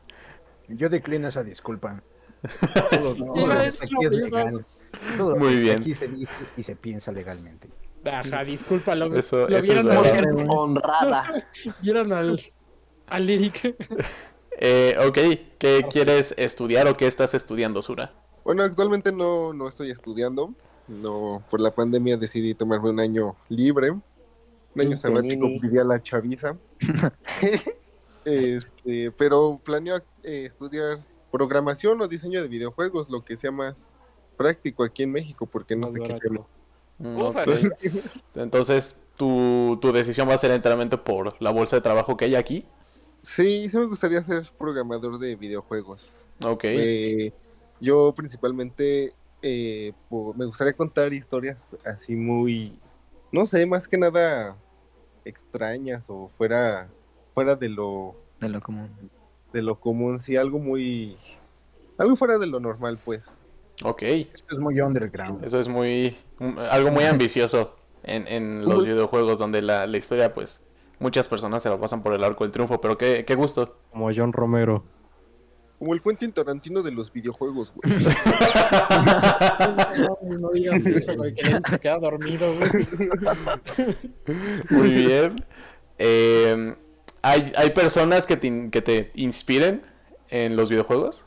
[0.76, 2.02] Yo declino esa disculpa.
[2.90, 4.66] Todo, todo está decir aquí es legal.
[5.16, 5.78] Todo Muy bien.
[5.80, 7.68] Aquí se dice y se piensa legalmente.
[8.04, 9.96] Ajá, disculpa, lo, Eso- lo eso vieron, es
[10.36, 10.46] al-.
[10.50, 11.34] Honrada.
[11.82, 12.38] vieron al,
[13.06, 13.76] al Eric.
[14.64, 15.18] Eh, ok,
[15.58, 18.12] ¿qué quieres estudiar o qué estás estudiando, Sura?
[18.44, 20.54] Bueno, actualmente no, no estoy estudiando,
[20.86, 24.02] no, por la pandemia decidí tomarme un año libre, un
[24.76, 26.56] año Un sabático, diría la chaviza.
[28.24, 30.98] Este, pero planeo eh, estudiar
[31.30, 33.92] programación o diseño de videojuegos, lo que sea más
[34.36, 36.46] práctico aquí en México, porque no Más sé qué hacerlo.
[36.98, 37.20] Mm.
[38.34, 42.34] Entonces, tu, tu decisión va a ser enteramente por la bolsa de trabajo que hay
[42.34, 42.66] aquí.
[43.22, 46.26] Sí, sí me gustaría ser programador de videojuegos.
[46.44, 46.64] Ok.
[46.64, 47.32] Eh,
[47.80, 49.92] yo principalmente eh,
[50.36, 52.78] me gustaría contar historias así muy,
[53.30, 54.56] no sé, más que nada
[55.24, 56.88] extrañas o fuera,
[57.34, 58.90] fuera de lo, De lo común.
[59.52, 61.16] De lo común, sí, algo muy,
[61.98, 63.30] algo fuera de lo normal, pues.
[63.84, 64.02] Ok.
[64.02, 65.44] Esto es muy underground.
[65.44, 66.16] Eso es muy.
[66.38, 70.60] un- algo muy ambicioso en, en los videojuegos, donde la, la historia, pues.
[70.98, 73.76] Muchas personas se la pasan por el arco del triunfo, pero qué, qué gusto.
[73.90, 74.84] Como John Romero.
[75.80, 77.98] Como el Quentin Tarantino de los videojuegos, güey.
[79.98, 82.70] No, no digas eso, güey, que se queda dormido, güey.
[84.70, 85.34] Muy bien.
[85.98, 86.76] Eh,
[87.22, 89.82] ¿hay, ¿Hay personas que te, que te inspiren
[90.28, 91.26] en los videojuegos?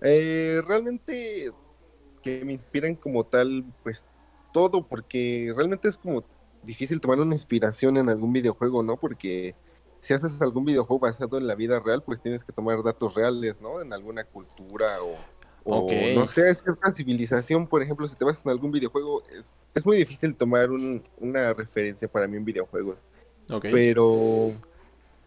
[0.00, 1.52] Eh, realmente
[2.22, 4.06] que me inspiran como tal, pues
[4.52, 6.24] todo, porque realmente es como
[6.62, 8.96] difícil tomar una inspiración en algún videojuego, ¿no?
[8.96, 9.56] Porque
[10.00, 13.60] si haces algún videojuego basado en la vida real, pues tienes que tomar datos reales,
[13.60, 13.80] ¿no?
[13.80, 15.16] En alguna cultura o,
[15.64, 19.86] o no sé, cierta civilización, por ejemplo, si te basas en algún videojuego, es, es
[19.86, 23.04] muy difícil tomar un- una referencia para mí en videojuegos.
[23.50, 23.66] Ok.
[23.72, 24.52] Pero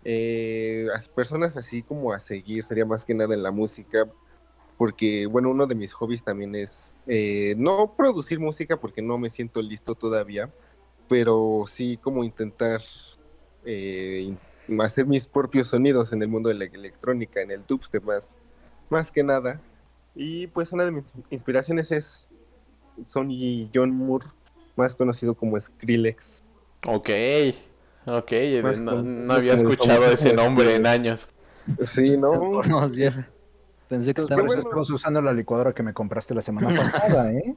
[0.05, 4.07] eh, personas así como a seguir sería más que nada en la música.
[4.77, 9.29] porque, bueno, uno de mis hobbies también es eh, no producir música porque no me
[9.29, 10.53] siento listo todavía,
[11.07, 12.81] pero sí como intentar
[13.63, 14.35] eh,
[14.79, 18.37] hacer mis propios sonidos en el mundo de la electrónica, en el dubstep más,
[18.89, 19.61] más que nada.
[20.13, 22.27] Y pues una de mis inspiraciones es
[23.05, 24.27] Sonny John Moore,
[24.75, 26.43] más conocido como Skrillex.
[26.87, 27.09] Ok,
[28.05, 28.31] ok,
[28.63, 31.29] Más no, había escuchado ese nombre en este- años.
[31.83, 32.61] Sí, ¿no?
[32.63, 33.01] No, sí,
[33.87, 34.69] Pensé que Pues, estaba Por eso bueno.
[34.69, 37.55] estabas usando la licuadora que me compraste la semana pasada, ¿eh?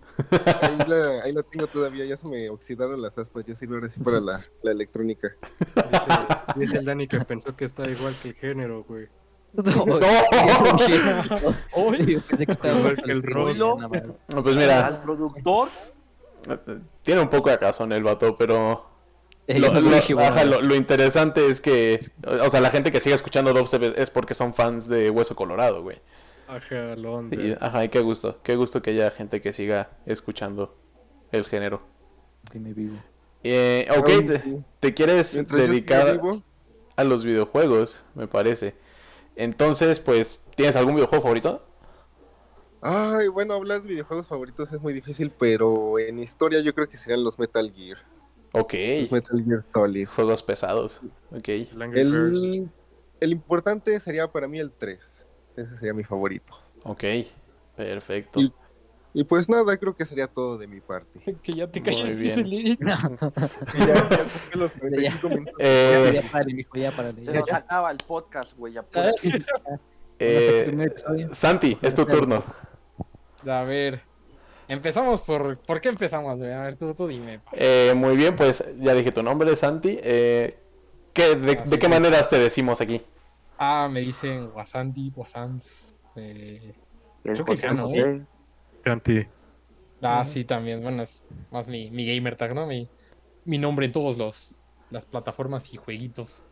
[0.60, 3.88] Ahí la, ahí la tengo todavía, ya se me oxidaron las aspas, ya sirve ahora
[3.88, 5.28] sí para la, la electrónica.
[5.58, 6.10] Dice,
[6.56, 9.06] dice el Dani que pensó que está igual que el género, güey.
[9.54, 9.98] No, ¡No!
[11.96, 13.22] Yo pensé que estaba Igual que el.
[13.56, 15.68] No, Pues mira, Al productor,
[17.02, 18.87] tiene un poco de razón el vato, pero
[19.58, 23.52] lo, lo- ajá, lo- lo interesante es que, o sea, la gente que sigue escuchando
[23.52, 26.00] dubstep es porque son fans de Hueso Colorado, güey.
[26.46, 27.36] Ajá, lo onda.
[27.36, 30.74] Y, ajá, y qué gusto, qué gusto que haya gente que siga escuchando
[31.32, 31.82] el género.
[32.52, 32.96] dime vivo.
[33.44, 34.64] Eh, ok, te, sí.
[34.80, 36.20] te quieres Mientras dedicar
[36.96, 38.74] a los videojuegos, me parece.
[39.36, 41.62] Entonces, pues, ¿tienes algún videojuego favorito?
[42.80, 46.96] Ay, bueno, hablar de videojuegos favoritos es muy difícil, pero en historia yo creo que
[46.96, 47.98] serían los Metal Gear.
[48.52, 50.06] Ok, Los Metal Gear Solid.
[50.06, 51.00] juegos pesados.
[51.30, 52.68] Ok, El.
[53.20, 55.26] El, importante sería para mí el 3.
[55.56, 56.54] Ese sería mi favorito.
[56.84, 57.04] ok,
[57.76, 58.40] perfecto.
[58.40, 58.52] Y-
[59.14, 61.18] Y pues nada, creo que sería todo de mi parte.
[61.42, 62.22] Que ya te calles, bien.
[62.28, 62.78] dice Lili.
[62.80, 62.96] Y ya,
[63.86, 65.54] ya toqué los 45 minutos.
[65.58, 67.24] Eh, Ya párale, mijo, ya párale.
[67.24, 67.56] se Ya, nos ya.
[67.56, 68.74] acaba el podcast, güey.
[68.74, 69.10] ya Ah,
[70.18, 70.86] eh.
[71.32, 72.44] Santi, es tu turno.
[73.46, 74.00] A ver.
[74.68, 75.58] Empezamos por.
[75.64, 76.40] ¿Por qué empezamos?
[76.42, 77.40] A ver, tú, tú dime.
[77.52, 79.98] Eh, muy bien, pues ya dije tu nombre, Santi.
[80.02, 80.54] Eh,
[81.14, 81.92] ¿qué- de, Ah, sí, de qué sí.
[81.92, 83.02] maneras te decimos aquí?
[83.58, 85.94] Ah, me dicen Wasanti, Wasans.
[86.16, 86.72] Eh...
[87.24, 87.88] El Creo que no.
[87.88, 88.26] José.
[88.84, 89.26] Santi.
[90.02, 90.82] Ah, sí, también.
[90.82, 92.66] Bueno, es más mi, mi gamer tag, ¿no?
[92.66, 92.88] Mi,
[93.44, 96.46] mi nombre en todos los las plataformas y jueguitos.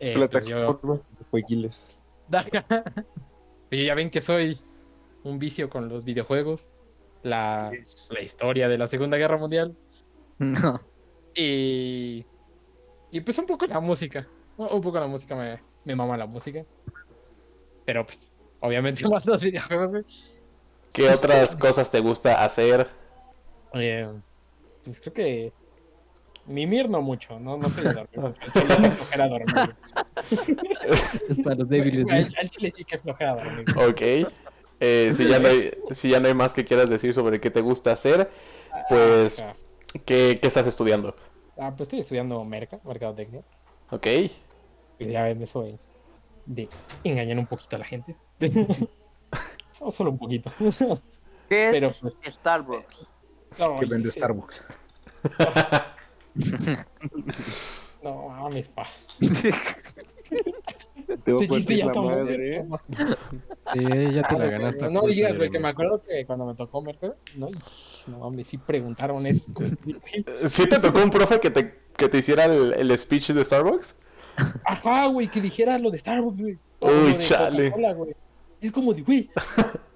[0.00, 1.98] Eh, yo- Plataformas de jueguiles.
[3.70, 4.58] Ya ven que soy
[5.24, 6.72] un vicio con los videojuegos,
[7.22, 7.70] la,
[8.10, 9.76] la historia de la Segunda Guerra Mundial
[10.38, 10.80] No.
[11.34, 12.24] y,
[13.10, 14.26] y pues un poco la música.
[14.56, 16.64] Un poco la música, me, me mama la música.
[17.84, 20.04] Pero pues, obviamente más los videojuegos, güey.
[20.92, 22.86] ¿Qué otras cosas te gusta hacer?
[23.74, 24.08] Eh,
[24.84, 25.52] pues creo que
[26.46, 28.40] mimir no mucho, no, no soy de dormir mucho.
[28.42, 29.76] Al chile me flojera dormir.
[31.28, 32.34] Es para los débiles.
[32.38, 33.64] Al chile sí que es flojera dormir.
[33.76, 34.32] Ok.
[34.80, 37.50] Eh, si, ya no hay, si ya no hay más que quieras decir sobre qué
[37.50, 38.30] te gusta hacer,
[38.88, 39.42] pues.
[40.04, 41.14] ¿qué, qué estás estudiando?
[41.58, 43.42] Ah, pues estoy estudiando merca, mercadotecnia.
[43.90, 44.06] Ok.
[45.00, 45.78] Y ya ven eso de,
[46.46, 46.68] de
[47.04, 48.14] engañar un poquito a la gente.
[49.70, 50.50] So- Solo un poquito.
[51.48, 52.16] ¿Qué Pero es pues.
[52.28, 52.96] Starbucks?
[53.58, 54.18] No, Que vende sí.
[54.18, 54.62] Starbucks.
[58.02, 58.86] No mames, pa.
[61.26, 62.64] Ese chiste ya está madre.
[62.64, 63.16] madre.
[63.72, 64.84] Sí, ya te la ganaste.
[64.84, 67.48] a No pulso, digas, güey, que me acuerdo que cuando me tocó mercado, no,
[68.06, 69.52] no mames, sí preguntaron eso.
[69.54, 73.30] como, güey, ¿Sí te tocó un profe que te, que te hiciera el, el speech
[73.32, 73.96] de Starbucks?
[74.64, 76.58] Ajá, güey, que dijera lo de Starbucks, güey.
[76.80, 77.70] Uy, chale.
[77.70, 78.14] Güey.
[78.60, 79.30] Es como de, güey,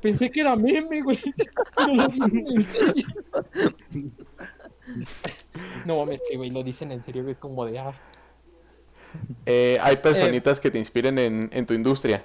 [0.00, 1.18] pensé que era meme, güey.
[1.76, 3.06] Pero lo dicen en serio.
[5.86, 7.26] No mames, que, güey, lo dicen en serio.
[7.28, 7.92] Es como de, ah.
[9.46, 12.24] Eh, ¿Hay personitas que te inspiren en, en tu industria?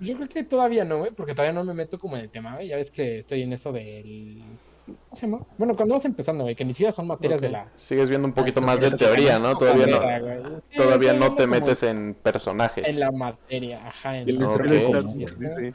[0.00, 2.54] Yo creo que todavía no, güey, porque todavía no me meto como en el tema,
[2.54, 2.68] güey.
[2.68, 4.42] Ya ves que estoy en eso del.
[4.86, 5.46] ¿Cómo se llama?
[5.58, 7.68] Bueno, cuando vas empezando, güey, que ni siquiera son materias de la.
[7.76, 9.56] Sigues viendo un poquito Ah, más de teoría, ¿no?
[9.56, 10.58] Todavía no.
[10.68, 12.88] Sí, todavía no te metes en personajes.
[12.88, 14.18] En la materia, ajá.
[14.18, 14.54] En el la- Ok.
[14.66, 15.74] Starbucks, como- dice.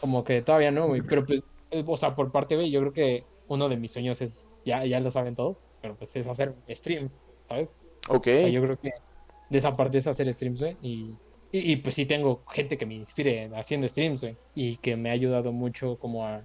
[0.00, 1.00] Como que todavía no, güey.
[1.02, 4.22] Pero pues, eh, o sea, por parte, güey, yo creo que uno de mis sueños
[4.22, 7.70] es, ya, ya lo saben todos, pero pues es hacer streams, ¿sabes?
[8.08, 8.26] Ok.
[8.36, 8.92] O sea, yo creo que
[9.50, 10.76] de esa parte es hacer streams, güey.
[10.82, 11.16] Y,
[11.56, 14.36] y, y, pues sí tengo gente que me inspire haciendo streams, güey.
[14.54, 16.42] Y que me ha ayudado mucho como a...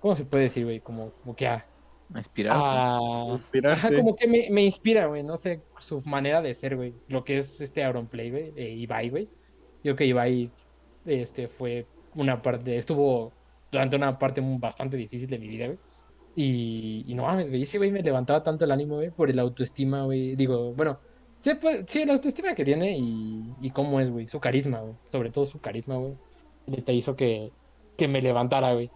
[0.00, 0.80] ¿Cómo se puede decir, güey?
[0.80, 1.66] Como, como que a...
[2.14, 2.62] Inspirado.
[2.64, 3.38] a-.
[3.72, 5.22] Ajá, como que me, me inspira, güey.
[5.22, 6.94] No sé, su manera de ser, güey.
[7.08, 8.52] Lo que es este Auronplay, güey.
[8.56, 9.28] eh, Ibai, güey.
[9.84, 10.50] Yo que Ibai
[11.06, 12.76] este, fue una parte...
[12.76, 13.32] Estuvo
[13.70, 15.78] durante una parte bastante difícil de mi vida, güey.
[16.34, 17.62] Y, y no mames, güey.
[17.62, 20.34] Ese güey me levantaba tanto el ánimo, güey, por el autoestima, güey.
[20.34, 21.00] Digo, bueno,
[21.42, 24.26] sí, pues, sí, la autoestima que tiene y, y cómo es, güey.
[24.26, 24.94] Su carisma, güey.
[25.04, 26.16] Sobre todo su carisma, güey.
[26.84, 27.52] Te hizo que,
[27.96, 28.90] que me levantara, güey.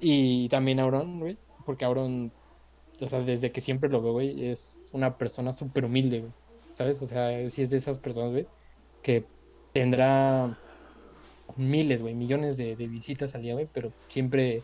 [0.00, 1.38] Y también Auron, güey.
[1.64, 2.32] Porque Auron,
[3.00, 6.32] o sea, desde que siempre lo veo, güey, es una persona súper humilde, güey.
[6.72, 7.00] ¿Sabes?
[7.02, 8.48] O sea, sí es de esas personas, güey,
[9.02, 9.26] que
[9.72, 10.58] tendrá
[11.56, 14.62] miles, güey, millones de, de visitas al día, güey, pero siempre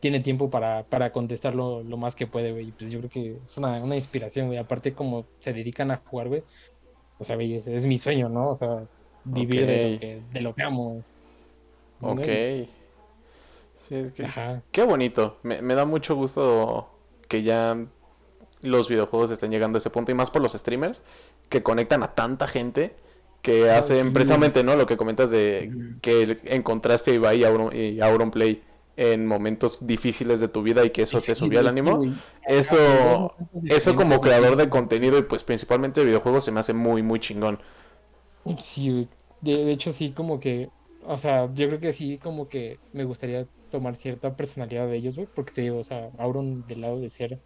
[0.00, 2.68] tiene tiempo para, para contestarlo lo más que puede, güey.
[2.68, 4.58] y Pues yo creo que es una, una inspiración, güey.
[4.58, 6.44] Aparte, como se dedican a jugar, güey.
[7.18, 8.50] O sea, güey, es, es mi sueño, ¿no?
[8.50, 8.88] O sea,
[9.24, 11.04] vivir de, lo que, de lo que amo.
[12.00, 12.08] ¿no?
[12.12, 12.26] Ok.
[13.74, 14.24] Sí, es que...
[14.24, 14.62] Ajá.
[14.70, 15.38] Qué bonito.
[15.42, 16.90] Me, me da mucho gusto
[17.28, 17.76] que ya
[18.62, 21.02] los videojuegos estén llegando a ese punto y más por los streamers
[21.48, 22.96] que conectan a tanta gente
[23.42, 24.10] que Ah, hacen sí.
[24.12, 24.76] precisamente, ¿no?
[24.76, 28.62] Lo que comentas de que encontraste a Ibai y Auron, y Auronplay
[29.00, 32.02] en momentos difíciles de tu vida y que eso te subió el ánimo.
[32.46, 33.34] Eso,
[33.64, 37.18] eso como creador de contenido y pues principalmente de videojuegos se me hace muy, muy
[37.18, 37.58] chingón.
[38.58, 39.08] Sí.
[39.40, 40.68] De, de hecho, sí, como que,
[41.02, 45.16] o sea, yo creo que sí, como que me gustaría tomar cierta personalidad de ellos,
[45.16, 47.40] güey, porque te digo, o sea, Auron del lado de ser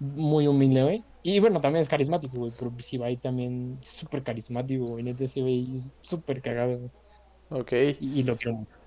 [0.00, 1.04] muy humilde, güey.
[1.22, 5.76] Y bueno, también es carismático, güey, pero va también es súper carismático, güey, neta, güey
[5.76, 6.90] es súper cagado, güey,
[7.50, 8.81] Ok, y, y lo quiero mucho.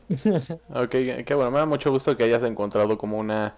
[0.69, 0.89] Ok,
[1.25, 1.51] qué bueno.
[1.51, 3.55] Me da mucho gusto que hayas encontrado como una,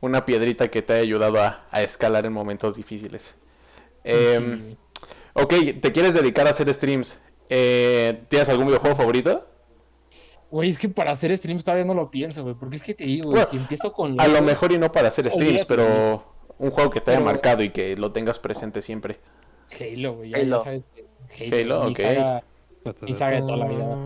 [0.00, 3.34] una piedrita que te haya ayudado a, a escalar en momentos difíciles.
[4.04, 4.76] Em, Sí,
[5.38, 7.18] Ok, ¿te quieres dedicar a hacer streams?
[7.50, 9.46] Eh, ¿Tienes algún videojuego favorito?
[10.50, 13.04] Güey, es que para hacer streams todavía no lo pienso, güey, porque es que te
[13.04, 14.18] digo, güey, Bueno, si empiezo con...
[14.18, 16.24] A lo mejor y no para hacer streams, Olvídate, pero
[16.58, 19.20] un juego que te haya Pero- marcado y que lo tengas presente siempre.
[19.78, 20.58] Halo, güey, ya, ya Halo.
[20.60, 20.86] sabes.
[21.36, 21.98] que Halo, Halo, mi ok.
[21.98, 22.44] saga,
[23.02, 23.98] mi saga de toda la vida.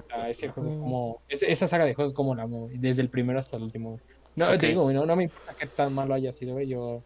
[0.00, 3.38] Neta, ese juego como, es- esa saga de juegos como la amo, desde el primero
[3.38, 3.90] hasta el último.
[3.92, 4.02] güey.
[4.36, 4.60] No, Ok.
[4.60, 7.02] te digo, güey, no, no me importa qué tan malo haya sido, güey, yo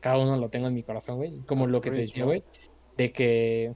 [0.00, 2.44] cada uno lo tengo en mi corazón, güey, como lo que te decía, güey,
[2.96, 3.72] de que,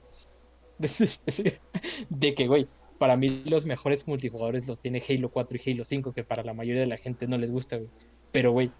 [2.09, 2.65] de que, güey,
[2.97, 6.53] para mí los mejores multijugadores los tiene Halo 4 y Halo 5, que para la
[6.53, 7.89] mayoría de la gente no les gusta, güey,
[8.31, 8.71] pero, güey,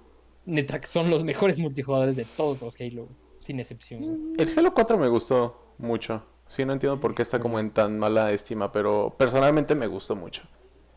[0.45, 4.33] neta, son los mejores multijugadores de todos los Halo, güey, sin excepción, güey.
[4.49, 6.25] El Halo 4 me gustó mucho.
[6.53, 10.15] Sí, no entiendo por qué está como en tan mala estima, pero personalmente me gustó
[10.15, 10.43] mucho.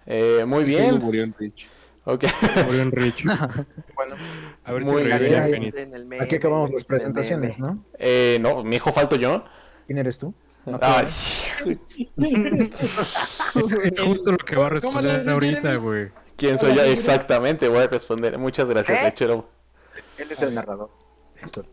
[0.04, 0.98] Eh, muy bien.
[0.98, 1.66] Murió en Rich.
[2.04, 2.24] Ok.
[2.66, 3.24] Murió en Rich.
[3.94, 4.16] Bueno,
[4.64, 5.48] A ver Muy si bien.
[5.48, 5.82] Infinite.
[5.82, 7.58] en el meme, Aquí acabamos las el presentaciones.
[7.58, 7.82] ¿no?
[7.98, 9.44] Eh, no, mi hijo falto yo.
[9.86, 10.34] ¿Quién eres tú?
[10.66, 11.06] No, Ay,
[12.58, 12.74] Es,
[13.54, 16.10] es justo lo que va a ¿Cómo le responder ahorita, güey.
[16.36, 16.82] ¿Quién soy yo?
[16.82, 18.36] Exactamente, voy a responder.
[18.38, 19.04] Muchas gracias, ¿Eh?
[19.04, 19.48] lechero.
[20.18, 20.90] Él es el narrador.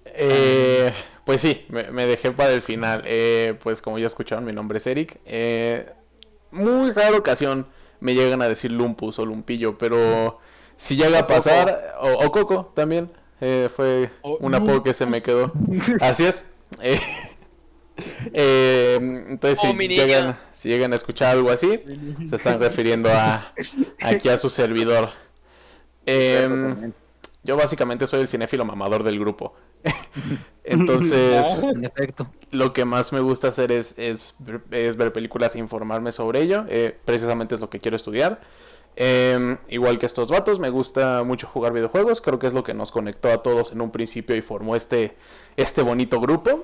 [0.05, 0.91] Eh,
[1.25, 3.03] pues sí, me, me dejé para el final.
[3.05, 5.19] Eh, pues como ya escucharon, mi nombre es Eric.
[5.25, 5.89] Eh,
[6.51, 7.67] muy rara ocasión
[7.99, 10.39] me llegan a decir Lumpus o Lumpillo, pero
[10.75, 13.09] si llega a pasar, o, o Coco también,
[13.41, 15.51] eh, fue un apodo que se me quedó.
[16.01, 16.45] Así es.
[18.33, 18.97] Eh,
[19.29, 21.79] entonces, Oh, si llegan, si llegan a escuchar algo así,
[22.27, 23.53] se están refiriendo a
[24.01, 25.09] aquí a su servidor.
[26.05, 26.91] Em,
[27.43, 29.53] yo básicamente soy el cinéfilo mamador del grupo.
[30.63, 32.27] Entonces, En efecto.
[32.51, 36.41] lo que más me gusta hacer es, es, ver, es ver películas e informarme sobre
[36.41, 36.65] ello.
[36.69, 38.41] Eh, precisamente es lo que quiero estudiar.
[38.95, 42.21] Em, igual que estos vatos, me gusta mucho jugar videojuegos.
[42.21, 45.15] Creo que es lo que nos conectó a todos en un principio y formó este,
[45.57, 46.61] este bonito grupo.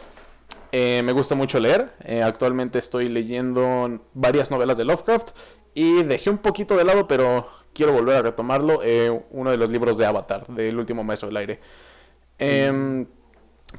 [0.71, 1.93] Eh, me gusta mucho leer.
[2.03, 5.31] Eh, actualmente estoy leyendo varias novelas de Lovecraft.
[5.73, 8.81] Y dejé un poquito de lado, pero quiero volver a retomarlo.
[8.83, 11.59] eh, uno de los libros de Avatar, del último maestro del aire.
[12.37, 13.05] Em,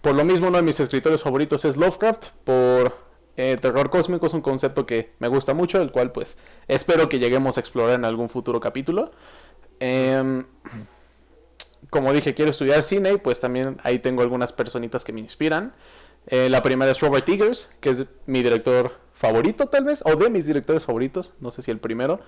[0.02, 2.28] por lo mismo, uno de mis escritores favoritos es Lovecraft.
[2.44, 2.96] Por
[3.36, 6.36] eh, terror cósmico es un concepto que me gusta mucho, el cual pues
[6.68, 9.10] espero que lleguemos a explorar en algún futuro capítulo.
[9.80, 10.44] Em,
[11.88, 15.72] como dije, quiero estudiar cine y pues también ahí tengo algunas personitas que me inspiran.
[16.26, 20.30] Eh, la primera es Robert Eggers, que es mi director favorito tal vez, o de
[20.30, 22.20] mis directores favoritos, no sé si el primero,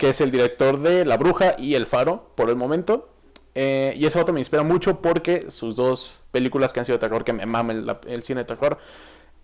[0.00, 3.10] que es el director de La Bruja y El Faro por el momento.
[3.54, 7.00] Eh, y ese vato me inspira mucho porque sus dos películas que han sido de
[7.00, 8.78] terror, que me maman el, cine de terror,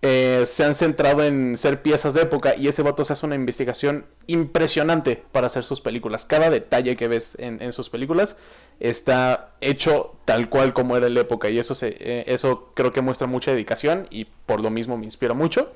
[0.01, 3.35] eh, se han centrado en ser piezas de época y ese vato se hace una
[3.35, 6.25] investigación impresionante para hacer sus películas.
[6.25, 8.35] Cada detalle que ves en, sus películas
[8.79, 13.01] está hecho tal cual como era la época y eso, se, eh, eso creo que
[13.01, 15.71] muestra mucha dedicación y por lo mismo me inspira mucho.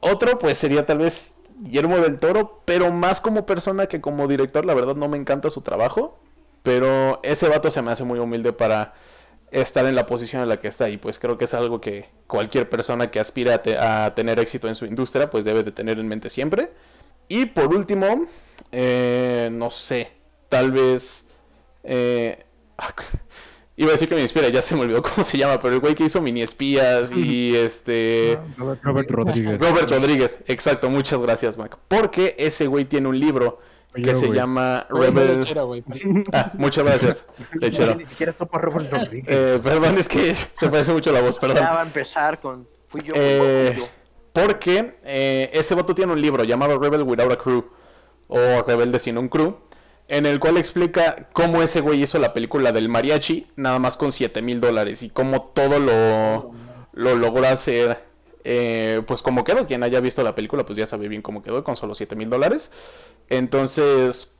[0.00, 4.64] Otro pues sería tal vez Guillermo del Toro, pero más como persona que como director,
[4.64, 6.18] la verdad no me encanta su trabajo,
[6.62, 8.94] pero ese vato se me hace muy humilde para
[9.50, 12.08] estar en la posición en la que está y pues creo que es algo que
[12.26, 15.98] cualquier persona que aspira a, a tener éxito en su industria pues debe de tener
[15.98, 16.70] en mente siempre.
[17.28, 18.26] Y por último,
[18.72, 20.12] eh, no sé,
[20.48, 21.26] tal vez...
[21.84, 22.44] eh,
[23.78, 25.80] iba a decir que me inspira, ya se me olvidó cómo se llama, pero el
[25.80, 28.38] güey que hizo mini espías y este...
[28.58, 29.58] Robert, Robert Rodríguez.
[29.58, 31.78] Robert Rodríguez, exacto, muchas gracias, Mac.
[31.88, 33.60] Porque ese güey tiene un libro
[33.94, 35.44] que Yo, se llama Rebel.
[36.32, 37.28] Ah, muchas gracias,
[37.60, 37.94] lechero.
[37.94, 39.24] Ni siquiera topa a Robert Rodríguez.
[39.28, 41.64] Eh, perdón, es que se parece mucho la voz, Ya perdón.
[41.64, 42.68] va a empezar con.
[42.88, 43.88] Fui yo, Eh, fui yo.
[44.32, 47.64] Porque eh, ese vato tiene un libro llamado Rebel Without a Crew
[48.28, 49.56] o Rebelde sin un crew,
[50.08, 54.10] en el cual explica cómo ese güey hizo la película del mariachi nada más con
[54.10, 56.52] 7 mil dólares y cómo todo lo,
[56.92, 58.08] lo logró hacer
[58.44, 59.66] eh, pues como quedó.
[59.66, 62.30] Quien haya visto la película pues ya sabe bien cómo quedó con solo 7 mil
[62.30, 62.70] dólares.
[63.28, 64.38] Entonces,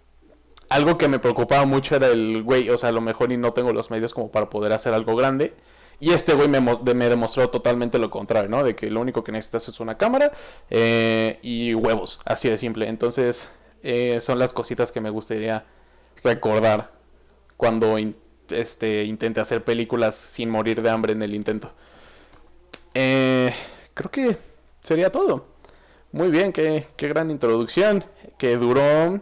[0.71, 3.53] algo que me preocupaba mucho era el güey, o sea, a lo mejor y no
[3.53, 5.55] tengo los medios como para poder hacer algo grande.
[6.01, 8.63] Y este güey me, me demostró totalmente lo contrario, ¿no?
[8.63, 10.33] De que lo único que necesitas es una cámara
[10.71, 12.89] eh, y huevos, así de simple.
[12.89, 13.51] Entonces,
[13.83, 15.65] eh, son las cositas que me gustaría
[16.23, 16.93] recordar
[17.57, 18.17] cuando in-
[18.51, 21.73] este, intente hacer películas sin morir de hambre en el intento.
[22.95, 23.53] Eh,
[23.95, 24.37] creo que
[24.81, 25.47] sería todo.
[26.13, 28.03] Muy bien, qué, qué gran introducción,
[28.39, 29.21] que duró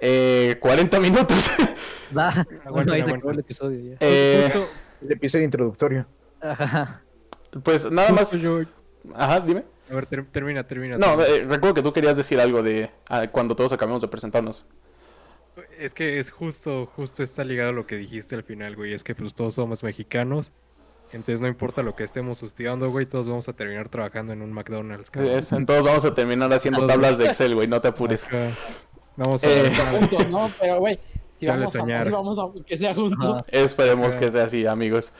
[0.00, 1.50] eh, 40 minutos.
[2.16, 3.96] Va, bueno, ahí se acabó el episodio ya.
[4.00, 4.68] Eh, Justo,
[5.02, 6.06] El episodio introductorio.
[6.40, 7.02] Ajá.
[7.62, 8.34] pues nada más...
[9.14, 9.64] Ajá, dime.
[9.90, 10.96] A ver, ter- termina, termina.
[10.98, 11.28] No, termina.
[11.28, 14.64] eh, recuerdo que tú querías decir algo de ah, cuando todos acabamos de presentarnos.
[15.78, 18.92] Es que es justo, justo está ligado a lo que dijiste al final, güey.
[18.94, 20.52] Es que pues todos somos mexicanos.
[21.12, 24.52] Entonces no importa lo que estemos estudiando, güey, todos vamos a terminar trabajando en un
[24.52, 25.10] McDonald's.
[25.10, 25.32] cabrón.
[25.38, 28.28] Es- Todos vamos a terminar haciendo tablas de Excel, güey, no te apures.
[28.28, 28.48] Acá.
[29.16, 30.50] Vamos a Eh, Juntos, ¿no?
[30.60, 30.98] Pero, güey,
[31.32, 31.98] si vamos a soñar.
[32.10, 33.42] morir, vamos a que sea juntos.
[33.50, 35.12] Esperemos que sea así, amigos.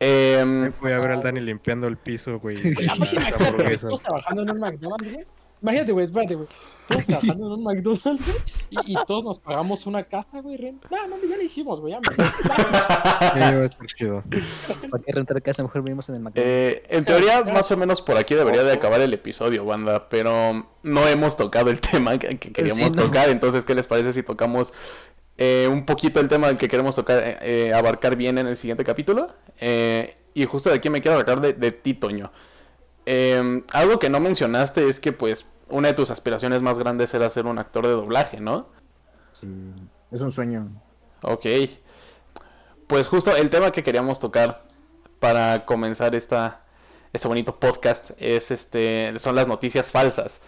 [0.00, 2.56] Em, Voy a ver al Dani limpiando el piso, güey.
[3.80, 5.24] todos trabajando en un McDonald's, güey.
[5.62, 6.48] Imagínate, güey, espérate, güey.
[6.88, 8.36] Todos trabajando en un McDonald's, güey.
[8.70, 10.58] Y, y todos nos pagamos una casa, güey.
[10.58, 10.88] renta.
[10.90, 11.94] No, no, ya lo hicimos, güey.
[11.94, 12.06] Ya me...
[12.14, 12.20] Sí,
[13.38, 14.24] va a estar chido.
[14.90, 15.62] ¿Para qué rentar casa?
[15.62, 16.52] Mejor vivimos en el McDonald's.
[16.54, 20.66] eh, en teoría, más o menos por aquí debería de acabar el episodio, banda, pero
[20.82, 23.04] no hemos tocado el tema que, que queríamos Sí, no.
[23.04, 24.74] tocar, entonces, ¿qué les parece si tocamos
[25.38, 28.84] eh, un poquito el tema que queremos tocar, eh, eh, abarcar bien en el siguiente
[28.84, 29.26] capítulo?
[29.58, 32.32] Eh, y justo de aquí me quiero abarcar de, de ti, Toño.
[33.06, 37.28] Eh, algo que no mencionaste es que, pues, una de tus aspiraciones más grandes era
[37.30, 38.68] ser un actor de doblaje, ¿no?
[39.32, 39.48] Sí,
[40.10, 40.68] es un sueño.
[41.22, 41.46] Ok.
[42.86, 44.64] Pues justo el tema que queríamos tocar
[45.18, 46.64] para comenzar esta,
[47.12, 50.42] este bonito podcast es este, son las noticias falsas.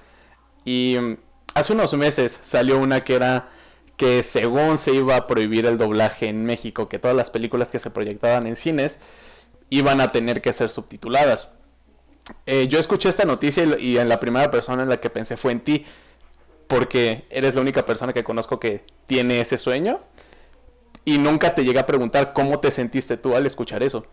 [0.64, 1.16] Y mm,
[1.55, 3.49] hace unos meses salió una que era
[3.97, 7.78] que según se iba a prohibir el doblaje en México, que todas las películas que
[7.78, 8.99] se proyectaban en cines
[9.70, 11.51] iban a tener que ser subtituladas.
[12.44, 15.53] Eh, yo escuché esta noticia y, en la primera persona en la que pensé fue
[15.53, 15.86] en ti,
[16.66, 20.01] porque eres la única persona que conozco que tiene ese sueño
[21.05, 24.05] y nunca te llegué a preguntar cómo te sentiste tú al escuchar eso.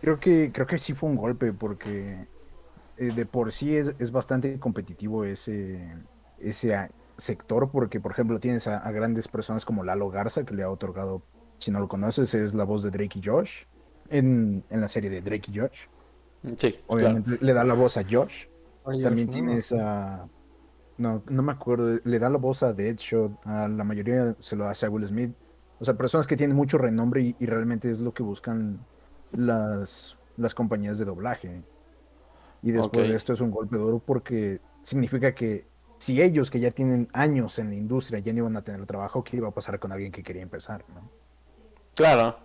[0.00, 2.26] Creo que, creo que sí fue un golpe porque
[2.96, 5.80] eh, de por sí es, es bastante competitivo ese,
[6.38, 6.74] ese
[7.18, 10.70] sector porque, por ejemplo, tienes a, a grandes personas como Lalo Garza que le ha
[10.70, 11.22] otorgado,
[11.58, 13.64] si no lo conoces, es la voz de Drake y Josh
[14.08, 15.86] en, en la serie de Drake y Josh.
[16.56, 16.84] Sí, claro.
[16.86, 18.46] Obviamente le da la voz a Josh.
[18.84, 20.26] También tienes a...
[20.96, 22.00] No, no me acuerdo.
[22.04, 23.46] Le da la voz a Deadshot.
[23.46, 25.32] A la mayoría se lo hace a Will Smith.
[25.78, 28.80] O sea, personas que tienen mucho renombre y, y realmente es lo que buscan
[29.32, 31.62] las, las compañías de doblaje.
[32.62, 35.66] Y después de esto es un golpe duro porque significa que
[35.98, 39.24] si ellos que ya tienen años en la industria ya no iban a tener trabajo,
[39.24, 40.84] ¿qué iba a pasar con alguien que quería empezar?
[40.88, 41.10] ¿no?
[41.94, 42.38] Claro,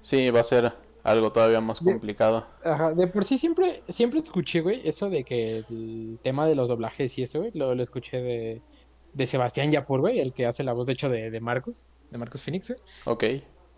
[0.00, 2.46] sí, va a ser algo todavía más De- complicado.
[2.64, 6.68] Ajá, de por sí siempre, siempre escuché, güey, eso de que el tema de los
[6.68, 8.62] doblajes y eso, güey, lo, lo escuché de,
[9.12, 12.18] de Sebastián Yapur, güey, el que hace la voz, de hecho, de, de Marcos, de
[12.18, 12.80] Marcos Phoenix, güey.
[13.04, 13.24] Ok,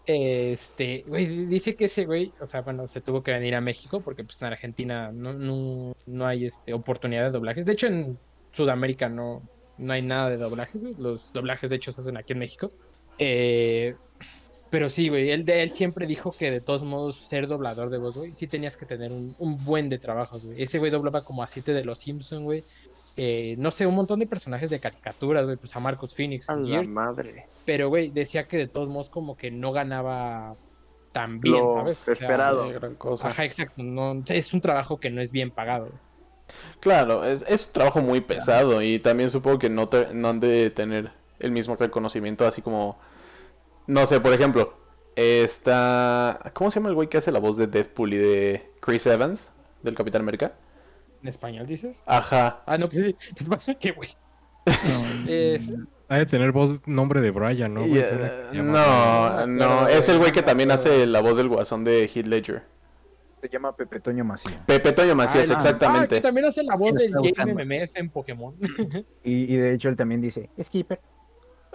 [0.04, 4.02] Este, güey, dice que ese güey, o sea, bueno, se tuvo que venir a México
[4.02, 7.66] porque pues en Argentina no, no, no hay este, oportunidad de doblajes.
[7.66, 8.16] De hecho, en
[8.56, 9.42] Sudamérica no,
[9.78, 10.94] no hay nada de doblajes, güey.
[10.94, 12.68] Los doblajes, de hecho, se hacen aquí en México.
[13.18, 13.94] Eh,
[14.70, 17.98] pero sí, güey, él, de él siempre dijo que de todos modos ser doblador de
[17.98, 20.60] voz, güey, sí tenías que tener un, un buen de trabajos, güey.
[20.60, 22.64] Ese güey doblaba como a siete de los Simpsons, güey.
[23.18, 26.56] Eh, no sé, un montón de personajes de caricaturas, güey, pues a Marcos Phoenix, A
[26.56, 27.46] la madre.
[27.64, 30.52] pero, güey, decía que de todos modos como que no ganaba
[31.12, 32.00] tan bien, Lo ¿sabes?
[32.00, 32.66] O sea, esperado.
[32.66, 33.28] sí, gran cosa.
[33.28, 33.82] Ajá, exacto.
[33.82, 35.86] No, es un trabajo que no es bien pagado.
[35.86, 35.98] güey.
[36.80, 40.40] Claro, es, es un trabajo muy pesado y también supongo que no, te- no han
[40.40, 42.98] de tener el mismo reconocimiento, así como,
[43.86, 44.74] no sé, por ejemplo,
[45.16, 49.06] está, ¿cómo se llama el güey que hace la voz de Deadpool y de Chris
[49.06, 50.54] Evans, del Capitán América?
[51.22, 52.02] ¿En español dices?
[52.06, 54.08] Ajá, Ah, no, pues es más que, güey.
[54.66, 54.72] No,
[55.30, 55.76] Es-
[56.08, 57.82] Ha de tener voz, nombre de Brian, ¿no?
[57.84, 62.26] Eh, no, no, es el güey que también hace la voz del guasón de Heath
[62.28, 62.62] Ledger.
[63.46, 64.58] Se llama Pepe Toño Macías.
[64.66, 65.52] Pepe Toño Macías, Ah.
[65.52, 66.16] Ah, exactamente.
[66.16, 67.54] que también hace la voz del buscando.
[67.64, 68.54] MMS en Pokémon.
[69.24, 71.00] Y, y de hecho él también dice, Skipper.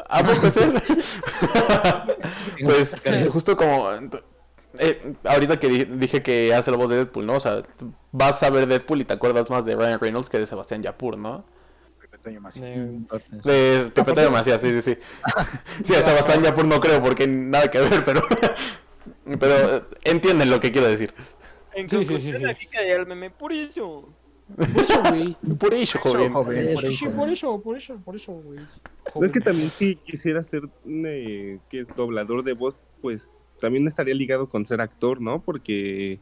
[0.09, 0.74] ¿A poco es él?
[2.63, 2.95] pues
[3.30, 3.89] justo como
[4.80, 7.34] eh, ahorita que di- dije que hace la voz de Deadpool, ¿no?
[7.36, 7.61] O sea,
[8.11, 11.17] vas a ver Deadpool y te acuerdas más de Ryan Reynolds que de Sebastián Yapur,
[11.17, 11.45] ¿no?
[12.24, 12.65] Toño Macías.
[13.43, 14.97] De Pepe Toño Macías, sí, sí, sí.
[15.84, 18.22] Sí, a Sebastián Yapur no creo porque nada que ver, pero...
[19.39, 21.13] Pero eh, entienden lo que quiero decir.
[21.74, 22.49] En Sí, sí, conclusión, sí, sí.
[22.49, 24.09] aquí quedaría el meme por eso.
[24.55, 25.38] Por eso, güey.
[25.57, 26.34] Por eso, joven.
[26.34, 28.59] Por eso, por eso, por eso, por eso, güey.
[29.15, 33.30] No es que también si quisiera ser eh, que doblador de voz, pues
[33.61, 35.41] también estaría ligado con ser actor, ¿no?
[35.41, 36.19] Porque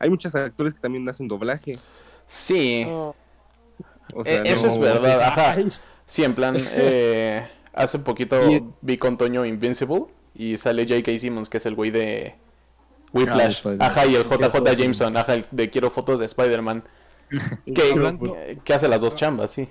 [0.00, 1.72] hay muchos actores que también hacen doblaje.
[2.26, 3.14] Sí, No.
[4.14, 5.56] O sea, eh, eso no- es verdad, ajá.
[6.06, 11.16] Sí, en plan, eh, hace poquito Y- vi con Toño Invincible y sale J.K.
[11.18, 12.34] Simmons, que es el güey de
[13.12, 13.46] Whiplash.
[13.46, 13.80] después.
[13.80, 14.74] Ajá, y el JJ.
[14.76, 16.84] Jameson, ajá, el de Quiero Fotos de Spider-Man.
[17.74, 19.68] Que, Hablando- que hace las dos chambas, sí.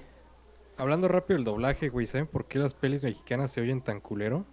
[0.78, 4.46] Hablando rápido del doblaje, güey, ¿saben por qué las pelis mexicanas se oyen tan culero?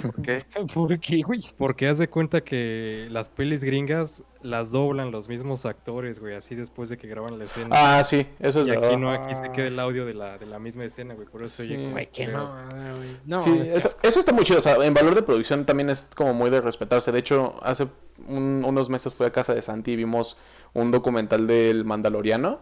[0.00, 0.44] ¿Por qué?
[0.74, 1.40] ¿Por qué, güey?
[1.58, 6.54] Porque haz de cuenta que las pelis gringas las doblan los mismos actores, güey, así
[6.54, 7.68] después de que graban la escena.
[7.70, 8.98] Ah, sí, eso es y aquí verdad.
[8.98, 11.62] no, aquí se queda el audio de la, de la misma escena, güey, por eso
[11.62, 11.80] oye Sí.
[11.82, 13.16] como Güey, qué güey.
[13.26, 14.58] No, Sí, es que- eso, eso está muy chido.
[14.58, 17.12] O sea, en valor de producción también es como muy de respetarse.
[17.12, 17.86] De hecho, hace
[18.26, 20.38] un- unos meses fui a casa de Santi y vimos
[20.74, 22.60] un documental del Mandaloriano.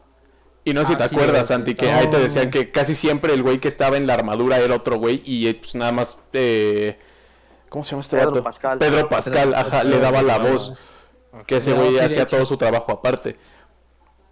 [0.62, 2.70] Y no sé si Ah, te sí, acuerdas, güey, Santi, que ahí te decían que
[2.70, 5.74] casi siempre el güey que estaba en la armadura era otro güey y eh, pues
[5.74, 6.18] nada más...
[6.34, 6.98] eh,
[7.70, 8.42] ¿Cómo se llama este Pedro vato?
[8.44, 8.78] Pascal.
[8.78, 10.86] Pedro Pascal, Pedro ajá, Pascal, le daba la voz.
[11.46, 13.30] Que ese No, güey sí, hacía todo su trabajo aparte.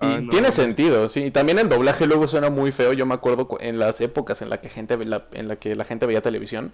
[0.01, 0.29] Y Ah, no.
[0.29, 1.25] tiene sentido, sí.
[1.25, 2.93] Y también el doblaje luego suena muy feo.
[2.93, 5.57] Yo me acuerdo cu- en las épocas en la que gente ve la- en la
[5.57, 6.73] que la gente veía televisión,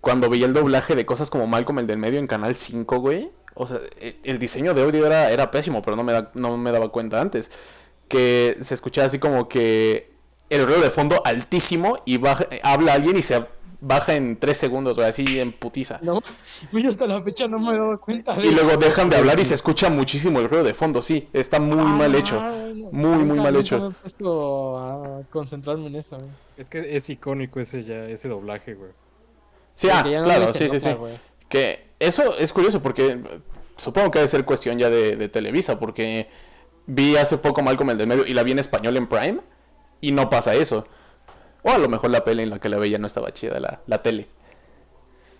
[0.00, 3.30] cuando veía el doblaje de cosas como Malcolm el del medio en Canal 5, güey.
[3.54, 6.56] O sea, e- el diseño de audio era, era pésimo, pero no me, da- no
[6.56, 7.50] me daba cuenta antes.
[8.08, 10.12] Que se escuchaba así como que
[10.50, 13.44] el ruido de fondo altísimo y baja- habla alguien y se
[13.86, 15.98] baja en tres segundos, güey, así en putiza.
[16.02, 16.20] No,
[16.72, 18.78] güey, hasta la fecha no me he dado cuenta de Y luego eso.
[18.78, 21.28] dejan de hablar y se escucha muchísimo el ruido de fondo, sí.
[21.32, 22.40] Está muy Ah, mal hecho.
[22.40, 22.90] no.
[22.92, 23.78] Muy, muy mal nunca hecho.
[23.80, 26.30] me he puesto a concentrarme en eso, güey.
[26.56, 28.90] Es que es icónico ese ya, ese doblaje, güey.
[29.74, 30.92] Sí, ah, no claro, sí, sí, sí.
[30.92, 31.14] güey.
[31.48, 33.20] Que eso es curioso porque
[33.76, 36.28] supongo que debe ser cuestión ya de, de Televisa, porque
[36.86, 39.40] vi hace poco Malcolm el del medio y la vi en español en Prime
[40.00, 40.86] y no pasa eso.
[41.64, 43.82] O a lo mejor la peli en la que la veía no estaba chida, la,
[43.86, 44.28] la tele.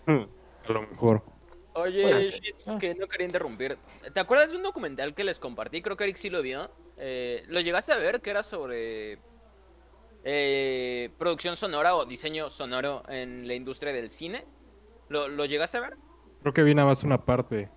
[0.07, 1.22] A lo mejor.
[1.75, 2.79] Oye, Oye, Shits, ah.
[2.81, 3.77] que no quería interrumpir.
[4.12, 5.83] ¿Te acuerdas de un documental que les compartí?
[5.83, 6.70] Creo que Eric sí lo vio.
[6.97, 8.22] Eh, ¿Lo llegaste a ver?
[8.22, 9.18] Que era sobre
[10.25, 14.47] eh, producción sonora o diseño sonoro en la industria del cine.
[15.09, 15.97] ¿Lo, lo llegaste a ver?
[16.41, 17.68] Creo que vi nada más una parte.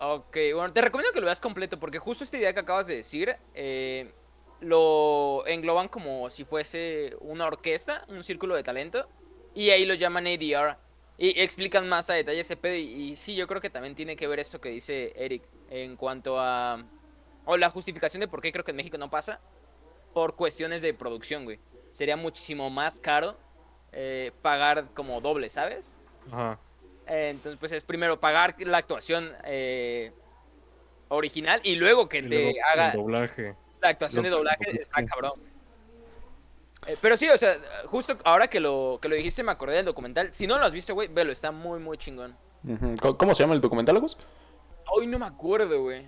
[0.00, 2.96] Ok, bueno, te recomiendo que lo veas completo porque justo esta idea que acabas de
[2.96, 4.12] decir eh,
[4.60, 9.08] lo engloban como si fuese una orquesta, un círculo de talento,
[9.54, 10.76] y ahí lo llaman ADR.
[11.18, 12.76] Y explican más a detalle ese pedo.
[12.76, 15.96] Y, y sí, yo creo que también tiene que ver esto que dice Eric en
[15.96, 16.82] cuanto a.
[17.44, 19.40] O la justificación de por qué creo que en México no pasa.
[20.14, 21.60] Por cuestiones de producción, güey.
[21.92, 23.36] Sería muchísimo más caro
[23.92, 25.94] eh, pagar como doble, ¿sabes?
[26.30, 26.58] Ajá.
[27.06, 30.12] Eh, entonces, pues es primero pagar la actuación eh,
[31.08, 33.54] original y luego que Y te haga el doblaje.
[33.80, 34.80] La actuación de doblaje.
[34.80, 35.32] Está cabrón.
[36.86, 39.84] Eh, pero sí, o sea, justo ahora que lo, que lo dijiste me acordé del
[39.86, 40.32] documental.
[40.32, 42.36] Si no lo has visto, güey, velo, está muy, muy chingón.
[43.00, 44.16] ¿Cómo- ¿Cómo se llama el documental, Agus?
[44.92, 46.06] Hoy no me acuerdo, güey.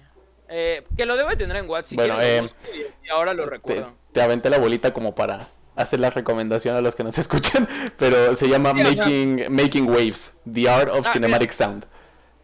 [0.49, 1.89] Eh, que lo debe tener en WhatsApp.
[1.91, 2.57] Si Bueno, eh, busco
[3.05, 3.91] y, ahora lo recuerdo.
[4.13, 7.67] te aventé la bolita como para hacer la recomendación a los que nos escuchan,
[7.99, 8.83] pero se llama Sí.
[8.83, 11.87] Making, Making Waves, The Art of Ah, Cinematic Sound.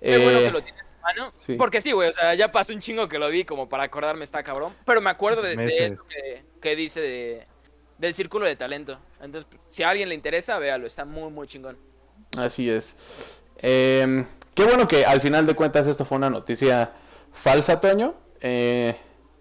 [0.01, 0.65] Qué bueno Eh, que lo
[1.35, 1.55] sí.
[1.55, 4.25] Porque sí, güey, o sea, ya pasó un chingo que lo vi como para acordarme,
[4.25, 4.75] está cabrón.
[4.85, 5.55] Pero me acuerdo de,
[5.87, 7.47] esto que, que dice de,
[7.99, 8.99] del círculo de talento.
[9.21, 11.77] Entonces, si a alguien le interesa, véalo, está muy, muy chingón.
[12.37, 13.41] Así es.
[13.59, 16.93] Em, qué bueno que al final de cuentas esto fue una noticia
[17.33, 18.15] falsa, Toño.
[18.41, 18.97] Eh,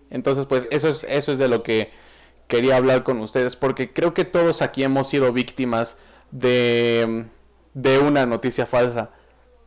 [0.09, 1.91] entonces, pues eso es, eso es de lo que
[2.47, 5.97] quería hablar con ustedes, porque creo que todos aquí hemos sido víctimas
[6.31, 7.25] de,
[7.73, 9.11] de una noticia falsa,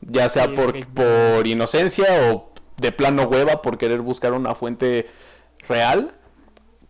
[0.01, 5.07] ya sea Sí, por, por inocencia o de plano hueva por querer buscar una fuente
[5.69, 6.13] real.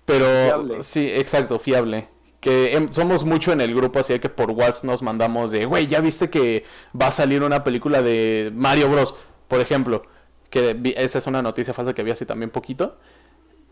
[0.04, 0.82] Pero Fiable.
[0.82, 2.08] sí, exacto, fiable.
[2.40, 5.86] Que em, somos mucho en el grupo, así que por WhatsApp nos mandamos de, güey,
[5.86, 6.64] ya viste que
[7.00, 9.14] va a salir una película de Mario Bros,
[9.46, 10.02] por ejemplo.
[10.48, 12.98] Que vi- esa es una noticia falsa que vi hace también poquito.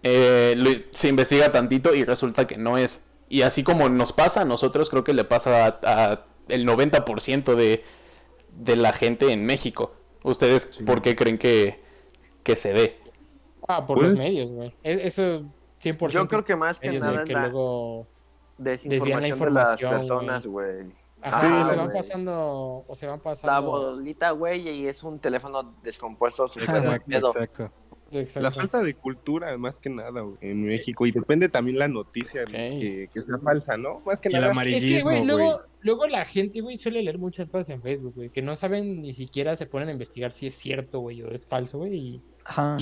[0.03, 3.03] Eh, lo- se investiga tantito y resulta que no es.
[3.29, 5.79] Y así como nos pasa a nosotros, creo que le pasa a,
[6.13, 7.83] a el 90% de,
[8.53, 9.93] de la gente en México.
[10.25, 11.81] ¿Ustedes por qué creen que,
[12.43, 12.99] que se dé?
[13.69, 14.69] Ah, por Pues- los medios, güey.
[14.83, 15.43] E- Eso
[15.81, 16.09] 100%.
[16.11, 18.07] Yo creo que más que medios, nada es que la luego...
[18.59, 20.87] desvían la información, de las personas, güey.
[21.21, 21.97] Ajá, Ah, o se van güey.
[21.99, 23.71] pasando, o se van La pasando.
[23.71, 26.47] bolita, güey, y es un teléfono descompuesto.
[26.57, 27.71] Exacto, exacto.
[28.11, 28.41] Exacto.
[28.41, 31.07] La falta de cultura, más que nada, güey, en México.
[31.07, 34.01] Y depende también la noticia que, que sea falsa, ¿no?
[34.01, 34.47] Más que Y el nada.
[34.47, 35.27] Es que, amarillismo, güey, güey.
[35.27, 39.03] luego, luego la gente, güey, suele leer muchas cosas en Facebook, güey, que no saben
[39.03, 42.23] ni siquiera se ponen a investigar si es cierto, güey, o es falso, güey, y,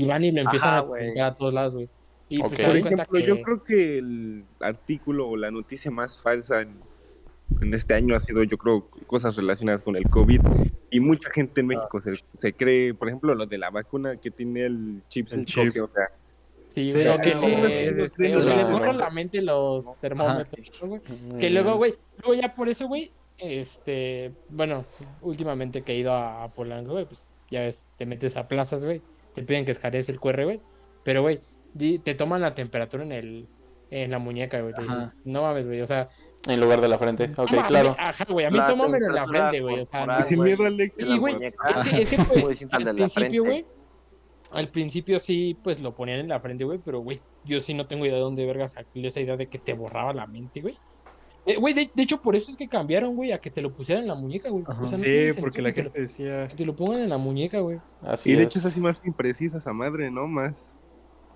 [0.05, 1.89] van y lo empiezan Ajá, a comentar a todos lados, güey.
[2.29, 2.59] Y pues Ok.
[2.59, 3.27] se Por ejemplo, que...
[3.27, 6.77] yo creo que el artículo o la noticia más falsa en,
[7.61, 10.41] en este año ha sido, yo creo, cosas relacionadas con el COVID.
[10.97, 14.30] Y mucha gente en México se, se cree, por ejemplo, lo de la vacuna que
[14.30, 15.82] tiene el chip El 5G, chip.
[15.82, 16.09] o sea,
[16.68, 17.34] Sí, Sí, güey, que
[17.99, 21.01] les, les borran la mente los termómetros, güey.
[21.38, 24.84] Que luego, güey, luego ya por eso, güey, este, bueno,
[25.22, 28.84] últimamente que he ido a, a Polanco, güey, pues ya ves, te metes a plazas,
[28.84, 29.01] güey,
[29.34, 30.61] te piden que escanees el QR, güey,
[31.05, 31.40] pero, güey,
[31.74, 33.47] di- te toman la temperatura en el,
[33.90, 34.74] en la muñeca, güey,
[35.24, 36.09] no mames, güey, o sea,
[36.47, 37.28] En lugar de la frente.
[37.36, 37.97] Ok, claro.
[37.99, 40.64] ajá, güey, a mí La tómamelo en la frente, güey, o sea, no- sin miedo,
[40.64, 40.97] Alex.
[40.99, 43.66] En y, güey, es que, es que, pues, al al principio, güey,
[44.53, 47.86] al principio sí, pues lo ponían en la frente, güey, pero, güey, yo sí no
[47.86, 50.76] tengo idea de dónde vergas esa idea de que te borraba la mente, güey.
[51.49, 53.72] Eh, Güey, de, de hecho, por eso es que cambiaron, güey, a que te lo
[53.72, 54.64] pusieran en la muñeca, güey.
[54.66, 56.49] O sea, no Sí, porque la que te lo- gente decía.
[56.49, 57.78] que te lo pongan en la muñeca, güey.
[58.03, 58.49] Así Y de es.
[58.49, 60.26] hecho es así más imprecisa esa madre, ¿no?
[60.26, 60.74] Más.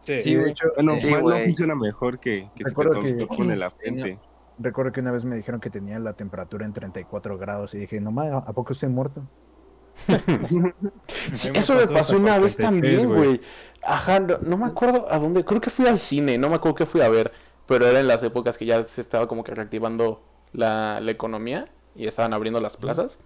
[0.00, 0.50] Sí, Sí, de güey.
[0.52, 4.18] hecho, Sí, más no funciona mejor que, que si te en la frente.
[4.60, 8.00] Recuerdo que una vez me dijeron que tenía la temperatura en 34 grados y dije,
[8.00, 9.22] no mames, ¿a poco estoy muerto?
[11.32, 13.28] Sí, me eso me pasó una vez 33, también, güey.
[13.36, 13.40] güey.
[13.82, 15.44] Ajá, no, no me acuerdo a dónde.
[15.44, 17.32] Creo que fui al cine, no me acuerdo qué fui a ver.
[17.66, 21.70] Pero era en las épocas que ya se estaba como que reactivando la, la economía
[21.94, 23.20] y estaban abriendo las plazas.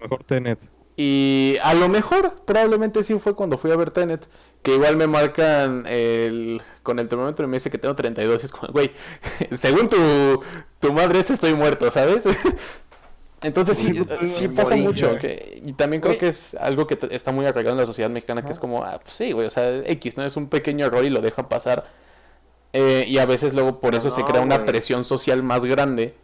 [0.00, 0.70] Mejor Tenet.
[0.96, 4.28] Y a lo mejor, probablemente sí fue cuando fui a ver Tenet,
[4.62, 8.42] que igual me marcan el, con el termómetro y me dice que tengo 32.
[8.42, 8.92] Y es como, güey,
[9.56, 10.42] según tu,
[10.80, 12.24] tu madre, ese estoy muerto, ¿sabes?
[13.42, 15.18] Entonces sí, Sí, sí morí, pasa mucho.
[15.18, 16.20] que- y también creo Güey.
[16.20, 19.00] que es algo que está muy arraigado en la sociedad mexicana, que es como, ah,
[19.02, 20.24] pues sí, güey, o sea, X, ¿no?
[20.24, 21.86] Es un pequeño error y lo dejan pasar.
[22.72, 24.66] Eh, y a veces luego por eso se crea una güey.
[24.68, 26.14] presión social más grande,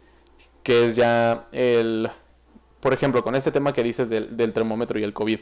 [0.63, 2.09] que es ya el,
[2.79, 5.41] por ejemplo, con este tema que dices del, del termómetro y el COVID,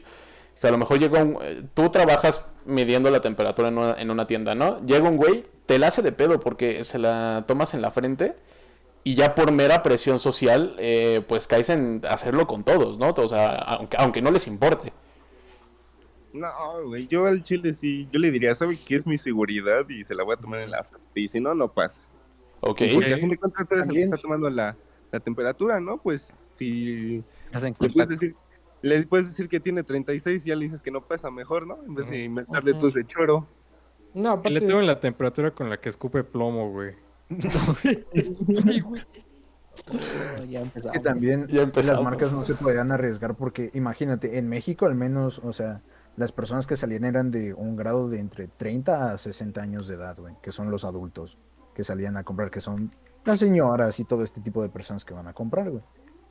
[0.59, 4.11] que a lo mejor llega un, eh, tú trabajas midiendo la temperatura en una, en
[4.11, 4.85] una tienda, ¿no?
[4.85, 8.35] Llega un güey, te la hace de pedo porque se la tomas en la frente
[9.03, 13.11] y ya por mera presión social, eh, pues caes en hacerlo con todos, ¿no?
[13.11, 14.91] O sea, aunque, aunque no les importe.
[16.33, 16.51] No,
[16.85, 19.87] güey, yo al chile sí, yo le diría, ¿sabe qué es mi seguridad?
[19.89, 21.21] Y se la voy a tomar en la frente.
[21.21, 22.01] Y si no, no pasa.
[22.59, 22.81] Ok.
[22.93, 24.75] Porque a fin de cuentas tú eres el que está tomando la,
[25.11, 25.97] la temperatura, ¿no?
[25.97, 27.23] Pues si
[27.77, 28.35] puedes decir,
[28.81, 31.77] le puedes decir que tiene 36 y ya le dices que no pasa mejor, ¿no?
[31.85, 33.47] En vez de inventarle tus de choro.
[34.13, 34.51] No, aparte.
[34.51, 36.95] le tengo la temperatura con la que escupe plomo, güey.
[40.49, 40.91] Ya Es empezamos.
[40.93, 45.39] que también Ya las marcas no se podían arriesgar porque imagínate, en México al menos,
[45.43, 45.81] o sea,
[46.15, 49.95] las personas que salían eran de un grado de entre 30 a 60 años de
[49.95, 51.37] edad, güey, que son los adultos
[51.75, 52.91] que salían a comprar, que son
[53.23, 55.83] las señoras y todo este tipo de personas que van a comprar, güey.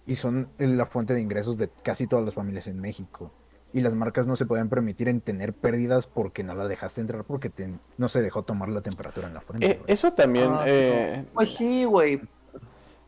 [0.06, 3.32] Y son la fuente de ingresos de casi todas las familias en México.
[3.72, 7.24] Y las marcas no se podían permitir en tener pérdidas porque no la dejaste entrar
[7.24, 9.70] porque te- no se dejó tomar la temperatura en la frente.
[9.72, 12.20] Eh, eso también, Ah, eh, Pues sí, güey.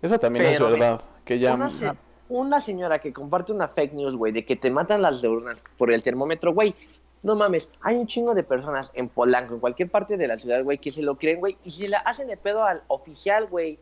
[0.02, 1.54] eso también Pero, es verdad, que ya...
[1.54, 1.92] Una, se-
[2.28, 5.90] una señora que comparte una fake news, güey, de que te matan las neuronas por
[5.92, 6.74] el termómetro, güey.
[7.22, 10.62] No mames, hay un chingo de personas en Polanco, en cualquier parte de la ciudad,
[10.62, 13.78] güey, que se lo creen, güey, y se la hacen de pedo al oficial, güey.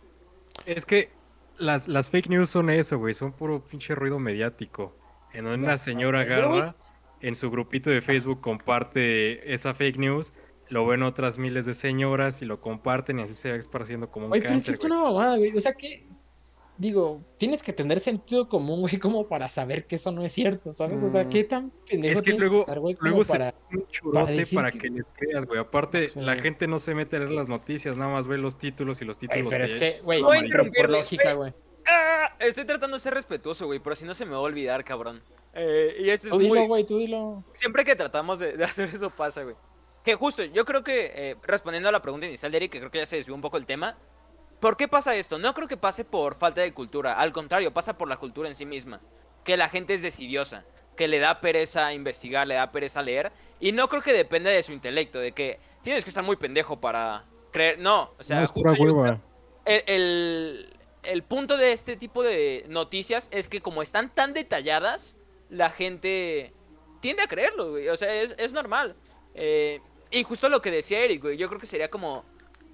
[0.65, 1.11] Es que
[1.59, 3.15] las, las fake news son eso, güey.
[3.15, 4.97] Son puro pinche ruido mediático.
[5.33, 6.75] En donde una señora agarra,
[7.21, 10.31] en su grupito de Facebook comparte esa fake news,
[10.69, 14.27] lo ven otras miles de señoras y lo comparten y así se va esparciendo como
[14.27, 15.55] un Oye, pero es que es una mamada, güey.
[15.55, 16.07] O sea que,
[16.79, 20.73] digo, tienes que tener sentido común, güey, como para saber que eso no es cierto,
[20.73, 21.03] ¿sabes?
[21.03, 21.29] O sea, Mm.
[21.31, 23.55] qué tan pendejo Es que luego, estar, güey, luego se para...
[23.73, 24.79] un churote para, que...
[24.79, 25.59] que- les creas, güey.
[25.61, 26.21] Aparte, Sí.
[26.21, 29.05] la gente no se mete a leer las noticias, nada más ve los títulos y
[29.05, 31.51] los Güey, títulos pero te- es que, güey, pero por güey, lógica, güey.
[31.53, 31.63] güey.
[31.89, 34.85] Ah, estoy tratando de ser respetuoso, güey, pero si no se me va a olvidar,
[34.85, 35.23] cabrón.
[35.55, 36.67] Eh, y esto es Tú dilo, muy...
[36.67, 37.43] güey, tú dilo.
[37.53, 39.55] Siempre que tratamos de, de hacer eso pasa, güey.
[40.05, 42.91] Que justo, yo creo que, eh, respondiendo a la pregunta inicial de Eric, que creo
[42.91, 43.97] que ya se desvió un poco el tema,
[44.61, 45.39] ¿por qué pasa esto?
[45.39, 48.57] No creo que pase por falta de cultura, al contrario, pasa por la cultura en
[48.57, 49.01] sí misma.
[49.45, 50.65] Que la gente es decidiosa,
[50.97, 53.31] que le da pereza investigar, le da pereza leer,
[53.61, 56.81] y no creo que dependa de su intelecto, de que tienes que estar muy pendejo
[56.81, 59.21] para creer, no, o sea, No, es pura hueva.
[59.65, 60.73] el, el-
[61.05, 65.15] el punto de este tipo de noticias es que como están tan detalladas,
[65.49, 66.53] la gente
[67.01, 67.89] tiende a creerlo, güey.
[67.91, 68.97] O sea, es, es normal.
[69.35, 69.81] Eh,
[70.11, 72.25] y justo lo que decía Eric, güey, yo creo que sería como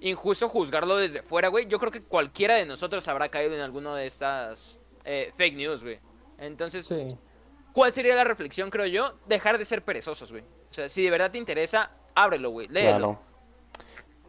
[0.09, 1.65] injusto juzgarlo desde fuera, güey.
[1.67, 5.83] Yo creo que cualquiera de nosotros habrá caído en alguno de estas eh, fake news,
[5.83, 5.99] güey.
[6.37, 7.07] Entonces, Sí.
[7.73, 9.17] ¿cuál sería la reflexión, creo yo?
[9.27, 10.43] Dejar de ser perezosos, güey.
[10.43, 12.97] O sea, si de verdad te interesa, ábrelo, güey, léelo.
[12.97, 13.19] Claro.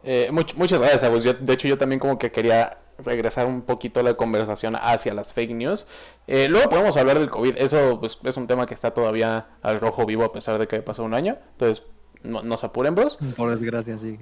[0.03, 1.23] Eh, much- muchas gracias.
[1.23, 5.33] Yo- de hecho, yo también como que quería regresar un poquito la conversación hacia las
[5.33, 5.87] fake news.
[6.27, 7.57] Eh, luego podemos hablar del COVID.
[7.57, 10.81] Eso pues, es un tema que está todavía al rojo vivo a pesar de que
[10.81, 11.37] pasó un año.
[11.53, 11.83] Entonces,
[12.21, 13.17] no, no se apuren, bros.
[13.35, 14.17] Por desgracia, sí.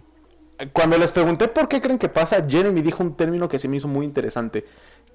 [0.72, 3.78] Cuando les pregunté por qué creen que pasa, Jeremy dijo un término que se me
[3.78, 4.66] hizo muy interesante,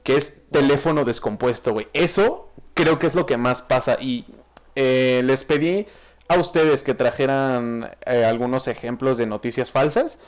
[0.03, 1.89] que es teléfono descompuesto, güey.
[1.93, 4.27] Eso creo que es lo que más pasa y
[4.75, 5.87] eh, les pedí
[6.29, 10.19] a ustedes que trajeran eh, algunos ejemplos de noticias falsas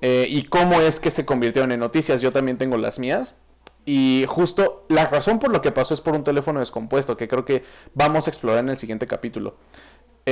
[0.00, 2.20] eh, y cómo es que se convirtieron en noticias.
[2.20, 3.36] Yo también tengo las mías.
[3.86, 7.44] Y justo la razón por lo que pasó es por un teléfono descompuesto, que creo
[7.44, 9.56] que vamos a explorar en el siguiente capítulo.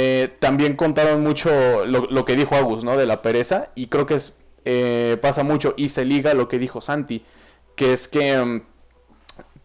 [0.00, 2.96] Eh, también contaron mucho lo, que dijo Agus, ¿no?
[2.96, 3.72] De la pereza.
[3.74, 7.24] Y creo que es, eh, pasa mucho y se liga lo que dijo Santi.
[7.74, 8.62] Que es que mm,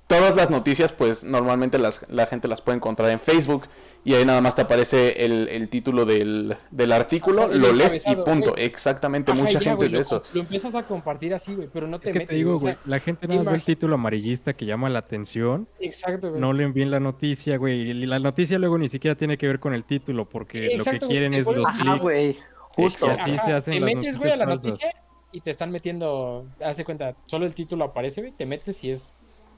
[0.07, 3.67] todas las noticias, pues normalmente las, la gente las puede encontrar en Facebook.
[4.05, 8.05] Y ahí nada más te aparece el, el título del, del artículo, Ajá, lo lees
[8.05, 8.51] y punto.
[8.51, 8.65] güey.
[8.65, 10.23] Exactamente, Ajá, mucha ya, gente güey, es lo- eso.
[10.33, 12.29] Lo empiezas a compartir así, güey, pero no te Es que metes.
[12.31, 14.89] te digo, o sea, güey, la gente nada más ve el título amarillista que llama
[14.89, 16.41] la atención, Exacto, güey.
[16.41, 17.91] no leen bien la noticia, güey.
[17.91, 20.99] Y la noticia luego ni siquiera tiene que ver con el título, porque lo que
[20.99, 22.01] quieren es los Ajá, clics.
[22.01, 22.37] güey.
[22.75, 23.05] Justo.
[23.07, 24.65] Y así se hacen te las metes, güey, a la falsas.
[24.65, 24.91] noticia
[25.31, 28.91] y te están metiendo, haz de cuenta, solo el título aparece, güey, te metes y
[28.91, 29.13] es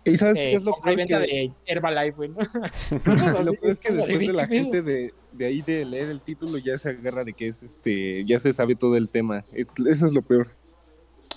[0.06, 0.96] ¿Y sabes eh, qué es lo peor?
[0.98, 2.30] venta Que, de Herbalife, güey.
[2.30, 2.38] ¿no?
[3.44, 6.58] lo peor es que después de la gente de, de ahí de leer el título
[6.60, 9.44] ya se agarra de que es este, ya se sabe todo el tema.
[9.52, 10.56] Es- eso es lo peor.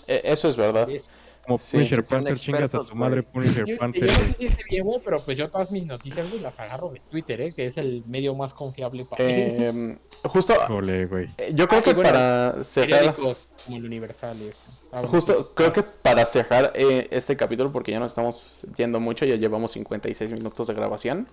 [0.06, 0.88] Eh, Eso es verdad.
[0.90, 1.10] Es-
[1.48, 3.22] Como Sí, Punisher Panther, chingas a tu madre.
[3.22, 4.02] Punisher Yo, yo Panther.
[4.02, 6.90] no sé si esté bien, güey, pero pues yo todas mis noticias, güey, las agarro
[6.90, 7.52] de Twitter, ¿eh?
[7.54, 9.32] Que es el medio más confiable para mí.
[9.34, 11.26] Eh, justo, Híjole, güey.
[11.54, 13.14] yo creo Ah, que bueno, para cerrar...
[13.14, 13.32] Como
[13.76, 14.66] el Universal y eso.
[14.92, 19.24] Ah, Justo, creo que para cerrar eh, este capítulo, porque ya nos estamos yendo mucho,
[19.24, 21.26] ya llevamos 56 minutos de grabación,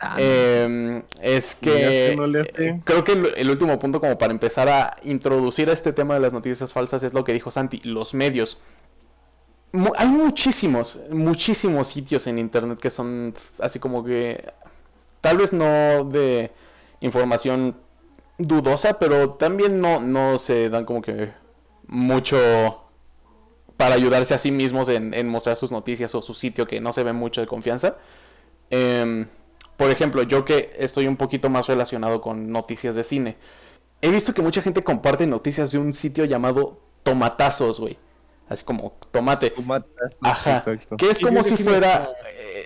[0.00, 4.68] Ah, eh, es que no eh, creo que el, el último punto como para empezar
[4.68, 8.14] a introducir a este tema de las noticias falsas es lo que dijo Santi, los
[8.14, 8.58] medios.
[9.96, 14.44] Hay muchísimos, muchísimos sitios en internet que son así como que
[15.20, 16.50] tal vez no de
[17.00, 17.76] información
[18.38, 21.32] dudosa, pero también no, no se dan como que
[21.86, 22.84] mucho
[23.76, 26.92] para ayudarse a sí mismos en, en mostrar sus noticias o su sitio que no
[26.92, 27.98] se ve mucho de confianza.
[28.70, 29.28] Em,
[29.76, 33.36] por ejemplo, yo que estoy un poquito más relacionado con noticias de cine,
[34.02, 37.98] he visto que mucha gente comparte noticias de un sitio llamado Tomatazos, güey.
[38.48, 39.52] Así como tomate.
[40.22, 40.58] Ajá.
[40.58, 40.96] Exacto.
[40.96, 42.08] Que es como si sí fuera...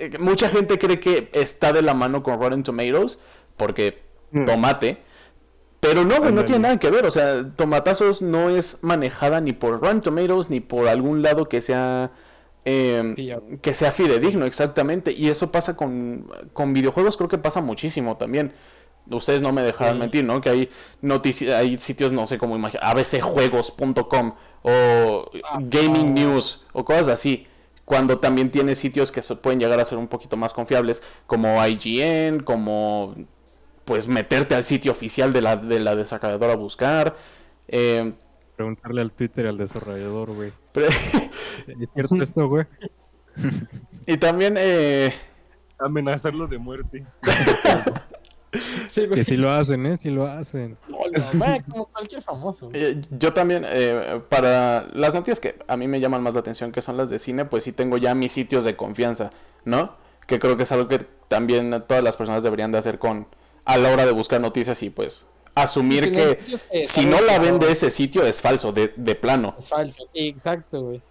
[0.01, 3.19] eh, mucha gente cree que está de la mano con Rotten Tomatoes
[3.57, 4.01] porque
[4.35, 4.47] Mm.
[4.47, 5.03] tomate.
[5.81, 7.05] Pero no, güey, no tiene nada que ver.
[7.07, 11.61] O sea, Tomatazos no es manejada ni por Rotten Tomatoes ni por algún lado que
[11.61, 12.13] sea...
[12.65, 13.41] eh, ya.
[13.61, 15.13] que sea fidedigno, exactamente.
[15.13, 18.53] Y eso pasa con, con videojuegos, creo que pasa muchísimo también.
[19.11, 20.01] Ustedes no me dejarán Sí.
[20.01, 20.41] mentir, ¿no?
[20.41, 26.15] Que hay noticias, hay sitios, no sé cómo imaginar, abcjuegos.com o Ah, Gaming.
[26.15, 27.47] News o cosas así.
[27.85, 31.59] Cuando también tiene sitios que se pueden llegar a ser un poquito más confiables, como
[31.67, 33.15] IGN, como
[33.85, 37.17] pues meterte al sitio oficial de la, de la desarrolladora a buscar.
[37.67, 38.13] Eh,
[38.55, 40.53] Preguntarle al Twitter y al desarrollador, güey.
[40.73, 40.87] pero-
[41.81, 42.67] ¿Es cierto esto, güey?
[44.07, 45.13] y también eh,
[45.81, 47.05] Amenazarlo de muerte.
[48.87, 49.09] Sí.
[49.09, 49.97] Que si lo hacen, ¿eh?
[49.97, 50.77] Si lo hacen.
[51.71, 52.71] Como cualquier famoso.
[52.75, 56.71] Eh, Yo también, eh, para las noticias que a mí me llaman más la atención,
[56.71, 59.31] que son las de cine, pues sí tengo ya mis sitios de confianza,
[59.65, 59.97] ¿no?
[60.27, 60.99] Que creo que es algo que
[61.29, 63.27] también todas las personas deberían de hacer con
[63.65, 65.25] a la hora de buscar noticias y pues
[65.55, 69.55] asumir Que si no la ven de ese sitio es falso, de, de plano.
[69.59, 71.03] Es falso, exacto, güey.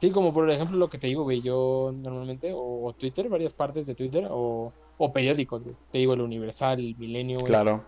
[0.00, 3.52] Sí, como por ejemplo lo que te digo, güey, yo normalmente, o, o Twitter, varias
[3.52, 4.72] partes de Twitter, o,
[5.04, 5.76] o periódicos, güey.
[5.90, 7.48] Te digo, el Universal, el Milenio, güey.
[7.48, 7.84] Claro.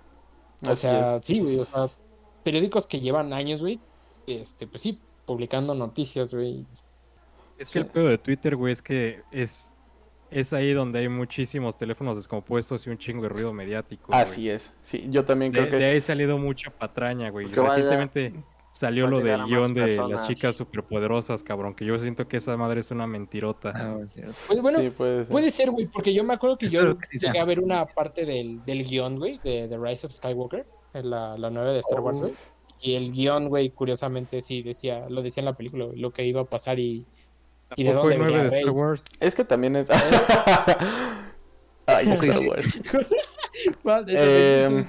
[0.67, 1.25] O Así sea, es.
[1.27, 1.89] sí, güey, o sea,
[2.43, 3.79] periódicos que llevan años, güey,
[4.27, 6.67] este, pues sí, publicando noticias, güey.
[7.59, 9.75] Es que el pedo de Twitter, güey, es que es,
[10.31, 14.09] es ahí donde hay muchísimos teléfonos descompuestos y un chingo de ruido mediático.
[14.09, 14.21] güey.
[14.21, 14.73] Así es.
[14.83, 17.47] Sí, yo también De, creo que de ahí ha salido mucha patraña, güey.
[17.47, 18.33] Porque Recientemente
[18.75, 21.75] salió lo del guion de las chicas superpoderosas, cabrón.
[21.75, 23.73] Que yo siento que esa madre es una mentirota.
[23.75, 23.99] ah.
[24.49, 25.33] Pues bueno, sí puede ser.
[25.33, 27.61] puede ser, güey, porque yo me acuerdo que yo Espero que sí llegué a ver
[27.61, 31.71] una parte del, del guion, güey, de The Rise of Skywalker, en la, la nueva
[31.71, 32.33] de Star Wars, güey.
[32.81, 36.41] Y el guion, güey, curiosamente sí decía, lo decía en la película, lo que iba
[36.41, 37.07] a pasar y,
[37.77, 38.49] y de dónde venía de.
[38.49, 39.05] Star Wars.
[39.21, 39.89] Es que también es...
[41.87, 42.83] Ay, Star Wars.
[43.85, 44.85] Vale,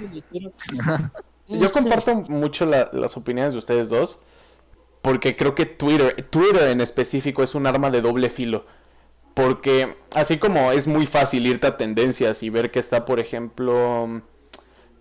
[1.48, 4.20] Yo comparto mucho la- las opiniones de ustedes dos,
[5.02, 8.66] porque creo que Twitter, Twitter en específico es un arma de doble filo.
[9.36, 14.22] Porque así como es muy fácil irte a tendencias y ver que está, por ejemplo,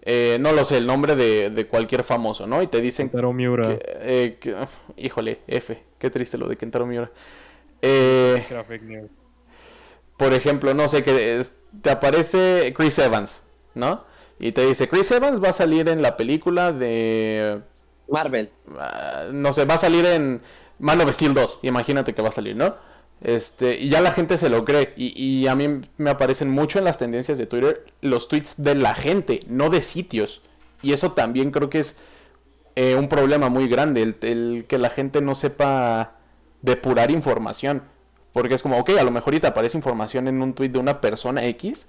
[0.03, 2.61] eh, no lo sé, el nombre de, de cualquier famoso, ¿no?
[2.61, 3.69] Y te dicen Kentaro Miura.
[3.69, 4.57] que, eh, que-
[4.97, 7.11] híjole, F, qué triste lo de Kentaro Miura.
[7.81, 8.45] Eh,
[10.17, 13.43] por ejemplo, no sé, que es- te aparece Chris Evans,
[13.75, 14.05] ¿no?
[14.39, 17.63] Y te dice, Chris Evans va a salir en la película de...
[18.09, 18.51] Marvel.
[18.79, 20.43] ah, no sé, va a salir en
[20.79, 22.75] Man of Steel 2, imagínate que va a salir, ¿no?
[23.21, 24.93] Este, y ya la gente se lo cree.
[24.97, 28.75] Y, y a mí me aparecen mucho en las tendencias de Twitter los tweets de
[28.75, 30.43] la gente, no de sitios.
[30.83, 31.97] Y eso también creo que es
[32.77, 36.17] eh, un problema muy grande, el, el que la gente no sepa
[36.63, 37.83] depurar información.
[38.33, 40.79] Porque es como, ok, a lo mejor y te aparece información en un tweet de
[40.79, 41.89] una persona X,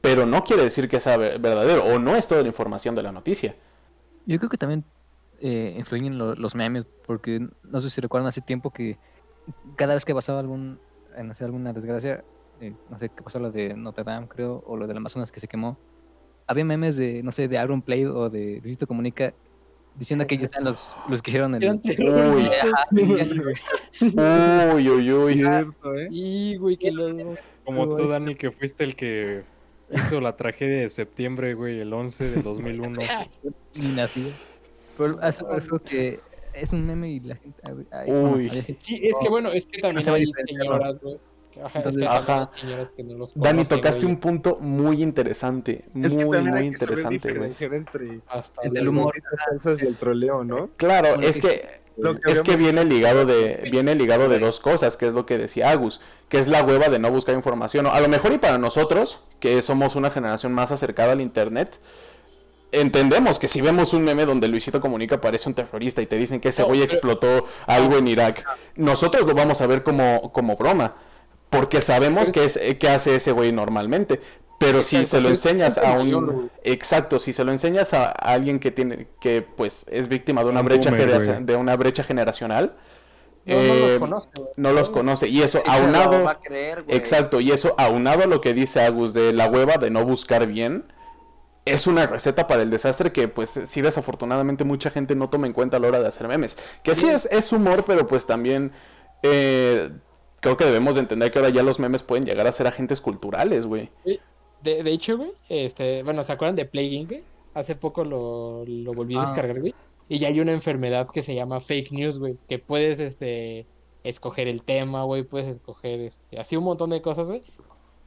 [0.00, 3.02] pero no quiere decir que sea ver- verdadero, o no es toda la información de
[3.02, 3.54] la noticia.
[4.26, 4.84] Yo creo que también
[5.40, 8.98] eh, influyen lo- los memes, porque no sé si recuerdan hace tiempo que
[9.76, 10.78] cada vez que pasaba algún,
[11.16, 12.24] eh, no sé, alguna desgracia,
[12.60, 15.40] eh, no sé qué pasó lo de Notre Dame, creo, o lo del Amazonas que
[15.40, 15.78] se quemó,
[16.46, 19.32] había memes de, no sé, de Aaron Play o de Luisito Comunica
[19.94, 21.60] diciendo que ellos eran los, los que hicieron el...
[24.74, 25.34] Uy, uy, uy.
[25.34, 26.08] Cierto, ¿eh?
[26.10, 27.38] Y, güey, que los...
[27.64, 29.42] Como tú, Dani, que fuiste el que
[29.92, 33.00] hizo la tragedia de septiembre, güey, el 11 del 2001.
[33.80, 34.30] ni nacido.
[34.96, 36.20] Pero a eso me refiero que
[36.54, 37.62] es un meme y la gente...
[37.90, 38.48] ay, Uy.
[38.48, 41.18] bueno, Sí, es que bueno, es que también se va a hay señoras, güey.
[41.84, 42.50] Es que Ajá.
[42.96, 45.84] que no los Dani, tocaste güey, un punto muy interesante.
[45.94, 47.54] Es que Muy, muy hay que saber interesante, güey.
[47.60, 49.14] entre hasta El del humor.
[49.80, 50.70] y el troleo, ¿no?
[50.76, 54.96] Claro, Bueno, es que Lo es que viene ligado de viene ligado de dos cosas,
[54.96, 57.86] que es lo que decía Agus, que es la hueva de no buscar información.
[57.86, 61.80] A lo mejor y para nosotros, que somos una generación más acercada al internet,
[62.70, 66.40] entendemos que si vemos un meme donde Luisito Comunica parece un terrorista y te dicen
[66.40, 68.44] que ese güey explotó algo en Irak,
[68.76, 70.94] nosotros lo vamos a ver como, como broma,
[71.50, 74.20] porque sabemos que es que hace ese güey normalmente.
[74.58, 78.72] Pero si se lo enseñas a un exacto, si se lo enseñas a alguien que
[78.72, 82.76] tiene que pues es víctima de una Un brecha boomer, de una brecha generacional,
[83.44, 84.54] No, no los eh, conoce, güey.
[84.56, 86.96] no los conoce y eso Y aunado va a creer, güey.
[86.96, 90.46] Exacto, y eso aunado a lo que dice Agus de la hueva de no buscar
[90.46, 90.92] bien,
[91.64, 95.52] es una receta para el desastre que pues sí desafortunadamente mucha gente no toma en
[95.52, 96.58] cuenta a la hora de hacer memes.
[96.82, 98.72] Que sí es, es humor, pero pues también
[99.22, 99.90] eh,
[100.40, 103.00] creo que debemos de entender que ahora ya los memes pueden llegar a ser agentes
[103.00, 103.90] culturales, güey.
[104.62, 107.22] De, de hecho, güey, este, bueno, ¿se acuerdan de Plague Inc, güey?
[107.54, 109.24] Hace poco lo, lo volví a Ah.
[109.24, 109.74] descargar, güey.
[110.08, 112.36] Y ya hay una enfermedad que se llama fake news, güey.
[112.48, 113.66] Que puedes, este,
[114.04, 115.22] escoger el tema, güey.
[115.22, 117.42] Puedes escoger, este, así un montón de cosas, güey.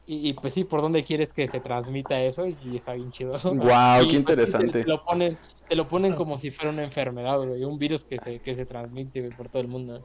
[0.07, 3.11] Y, y, pues sí, por dónde quieres que se transmita eso y, y está bien
[3.11, 3.33] chido.
[3.43, 4.81] Guau, Y, qué pues, te- interesante.
[4.81, 7.63] te, lo ponen, te lo ponen como si fuera una enfermedad, güey.
[7.63, 10.03] Un virus que se, que se transmite, güey, por todo el mundo.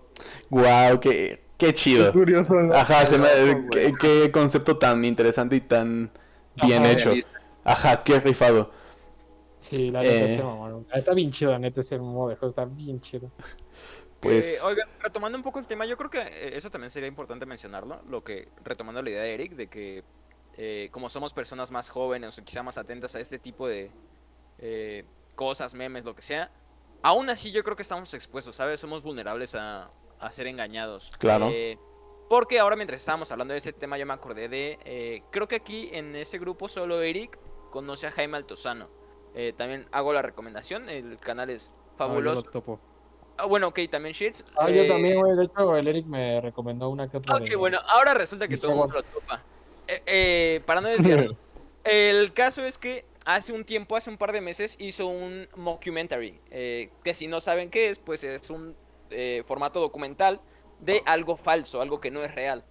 [0.50, 2.12] Guau, qué, qué chido.
[2.12, 2.74] Curioso, ¿no?
[2.74, 6.10] Ajá, se me- qué, qué concepto tan interesante y tan
[6.62, 6.92] bien Ajá.
[6.92, 7.12] hecho.
[7.64, 8.70] Ajá, qué rifado.
[9.58, 10.30] Sí, la neta Eh.
[10.30, 10.86] se mamaron.
[10.92, 13.26] Está bien chido, la neta, ese modo de juego está bien chido.
[14.18, 17.06] Pues Eh, oigan, retomando un poco el tema, yo creo que eh, eso también sería
[17.06, 20.04] importante mencionarlo, lo que, retomando la idea de Eric, de que
[20.56, 23.90] eh, como somos personas más jóvenes o quizá más atentas a este tipo de
[24.58, 25.04] eh,
[25.34, 26.50] cosas, memes, lo que sea,
[27.02, 28.80] aún así yo creo que estamos expuestos, ¿sabes?
[28.80, 29.90] Somos vulnerables a,
[30.20, 31.10] a ser engañados.
[31.18, 31.50] Claro.
[31.52, 31.78] Eh,
[32.28, 35.56] porque ahora mientras estábamos hablando de ese tema yo me acordé de, eh, creo que
[35.56, 37.38] aquí en ese grupo solo Eric
[37.70, 38.88] conoce a Jaime Altozano.
[39.34, 42.42] Eh, también hago la recomendación, el canal es Ah, fabuloso.
[42.42, 42.80] topo.
[43.38, 44.44] Ah, bueno, ok, también Shits.
[44.56, 45.36] Ah, yo eh, también, güey.
[45.36, 47.36] De hecho, el Eric me recomendó una que otra.
[47.36, 49.22] Ok, de- bueno, ahora resulta que todo el mundo lo juegos.
[49.22, 49.42] topa.
[49.88, 51.36] Eh, eh, para no desviarnos.
[51.84, 56.40] el caso es que hace un tiempo, hace un par de meses, hizo un mockumentary.
[56.50, 58.74] eh, que si no saben qué es, pues es un
[59.10, 60.40] eh, formato documental
[60.80, 62.64] de algo falso, algo que no es real.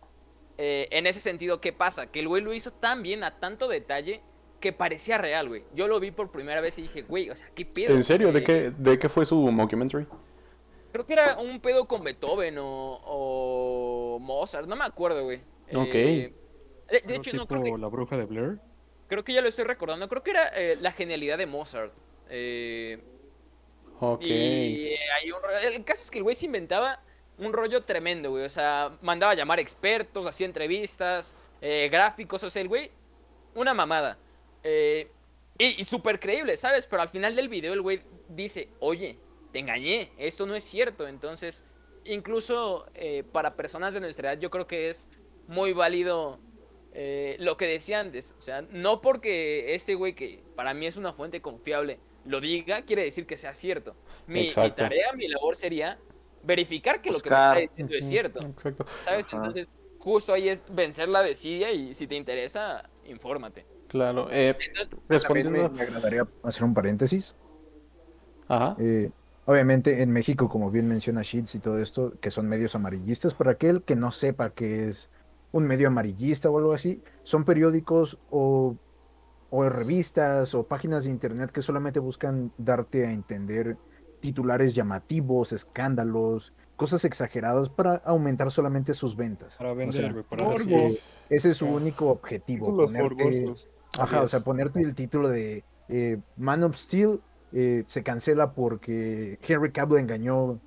[0.57, 2.07] Eh, en ese sentido, ¿qué pasa?
[2.07, 4.21] Que el güey lo hizo tan bien, a tanto detalle,
[4.59, 5.63] que parecía real, güey.
[5.73, 7.93] Yo lo vi por primera vez y dije, güey, o sea, ¿qué pedo?
[7.93, 8.31] ¿En serio?
[8.31, 10.07] ¿De Eh, qué, ¿De qué fue su mockumentary?
[10.91, 15.41] Creo que era un pedo con Beethoven o, o Mozart, no me acuerdo, güey.
[15.75, 15.93] Ok.
[15.93, 16.33] Eh,
[17.05, 18.59] de, hecho, no, creo que, la bruja de Blair.
[19.07, 20.07] creo que ya lo estoy recordando.
[20.07, 21.93] Creo que era eh, la genialidad de Mozart.
[22.29, 23.01] Eh,
[23.99, 24.21] Ok.
[24.23, 25.39] Y eh, hay un
[25.73, 27.01] El caso es que el güey se inventaba
[27.37, 28.45] un rollo tremendo, güey.
[28.45, 32.43] O sea, mandaba a llamar expertos, hacía entrevistas, eh, gráficos.
[32.43, 32.91] O sea, el güey,
[33.53, 34.17] una mamada.
[34.63, 35.09] Eh,
[35.57, 36.85] y súper creíble, ¿sabes?
[36.87, 39.17] Pero al final del video el güey dice, oye,
[39.53, 41.07] te engañé, esto no es cierto.
[41.07, 41.63] Entonces,
[42.03, 45.07] incluso eh, para personas de nuestra edad, yo creo que es
[45.47, 46.39] muy válido
[47.39, 48.33] lo que decía antes.
[48.37, 52.82] O sea, no porque este güey, que para mí es una fuente confiable, lo diga,
[52.84, 53.95] quiere decir que sea cierto.
[54.28, 55.97] Mi, tarea, mi labor sería
[56.43, 58.39] verificar que lo que me está diciendo es cierto.
[58.45, 58.86] Exacto.
[59.01, 59.28] ¿Sabes?
[59.28, 59.38] Ajá.
[59.38, 59.69] Entonces,
[59.99, 63.65] justo ahí es vencer la desidia y si te interesa, infórmate.
[63.88, 64.28] Claro.
[64.32, 65.69] Eh, Entonces, respondiendo.
[65.69, 67.36] me, me agradaría hacer un paréntesis.
[68.47, 68.76] Ajá.
[68.80, 69.11] Eh,
[69.45, 73.51] obviamente en México, como bien menciona Sheets y todo esto, que son medios amarillistas, para
[73.51, 75.09] aquel que no sepa que es
[75.51, 78.76] un medio amarillista o algo así, son periódicos o,
[79.49, 83.77] o revistas o páginas de internet que solamente buscan darte a entender
[84.19, 89.55] titulares llamativos, escándalos, cosas exageradas para aumentar solamente sus ventas.
[89.55, 90.57] Para O vender, sea, güey, para morbo.
[90.57, 92.65] decir, ese es su único objetivo.
[92.65, 93.53] Títulos ponerte-.
[93.99, 94.45] Ajá, o sea, es.
[94.45, 97.21] ponerte el título de eh, Man of Steel
[97.53, 100.59] eh, se cancela porque Henry Cavill engañó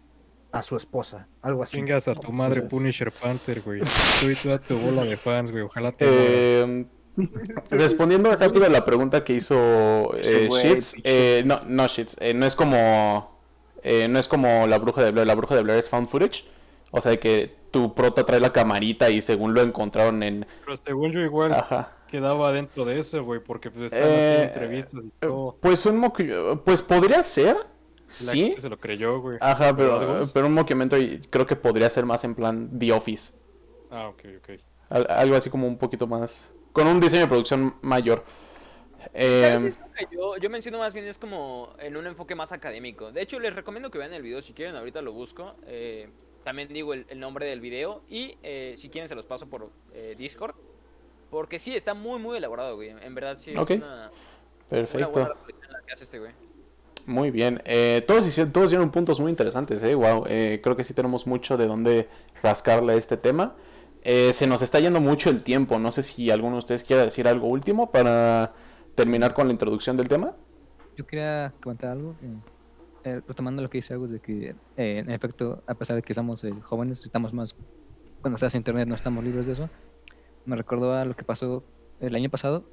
[0.51, 1.77] a su esposa, algo así.
[1.77, 2.69] Chingas a tu madre, es.
[2.71, 3.81] Punisher Panther, güey.
[3.81, 5.63] Tú y toda tu bola de fans, güey.
[5.65, 6.07] Ojalá te.
[6.09, 6.87] Eh,
[7.71, 12.47] respondiendo rápido a la pregunta que hizo eh, Sheets, eh, no, no Sheets, eh, no
[12.47, 13.39] es como
[13.83, 16.45] eh, no es como la bruja de Blair, la bruja de Blair es found footage,
[16.91, 21.13] o sea que tu prota trae la camarita y según lo encontraron en, Pero según
[21.13, 25.11] yo igual ajá, quedaba dentro de eso, güey, porque pues, están Eh, haciendo entrevistas y
[25.21, 25.59] todo.
[25.61, 25.99] pues un
[26.65, 27.57] pues podría ser,
[28.19, 29.39] La sí, se lo creyó, güey.
[29.41, 32.93] ajá, pero, ¿Verdad, pero un mockumentary creo que podría podría ser más en plan The
[32.93, 33.33] Office.
[33.91, 34.49] Ah, ok, ok.
[34.91, 36.51] Al- algo así como un poquito más.
[36.79, 38.23] Con un diseño de producción mayor.
[39.13, 39.59] Que
[40.13, 43.11] yo, yo menciono más bien es como en un enfoque más académico.
[43.11, 45.57] De hecho, les recomiendo que vean el video si quieren, ahorita lo busco.
[45.67, 46.09] Eh,
[46.45, 49.73] también digo el, el nombre del video y eh, si quieren se los paso por
[49.93, 50.55] eh, Discord.
[51.31, 52.91] Porque sí, está muy, muy elaborado, güey.
[52.91, 54.11] En verdad sí es Ok, una, una
[54.69, 55.11] perfecto.
[55.11, 56.33] buena reflexión la que hace este güey.
[57.07, 57.61] Muy bien.
[57.65, 59.97] Eh, todos, hicieron, todos dieron puntos muy interesantes, ¿eh?
[59.97, 60.27] Wow.
[60.29, 62.09] Eh, creo que sí tenemos mucho de dónde
[62.41, 63.57] rascarle a este tema.
[64.03, 65.79] Eh, se nos está yendo mucho el tiempo.
[65.79, 68.53] No sé si alguno de ustedes quiera decir algo último para
[68.95, 70.35] terminar con la introducción del tema.
[70.97, 72.37] Yo quería comentar algo, eh,
[73.05, 76.15] eh, retomando lo que dice Agus, de que eh, en efecto, a pesar de que
[76.15, 77.55] somos eh, jóvenes, estamos más,
[78.21, 79.69] cuando estás en internet no estamos libres de eso.
[80.45, 81.63] Me recordó a lo que pasó
[82.01, 82.65] el año pasado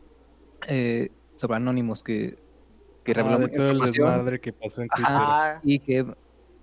[0.68, 2.38] eh, sobre Anonymous, que,
[3.04, 5.12] que reveló Ah, de mucha todo el información desmadre que pasó en Twitter.
[5.14, 6.06] Ajá, y que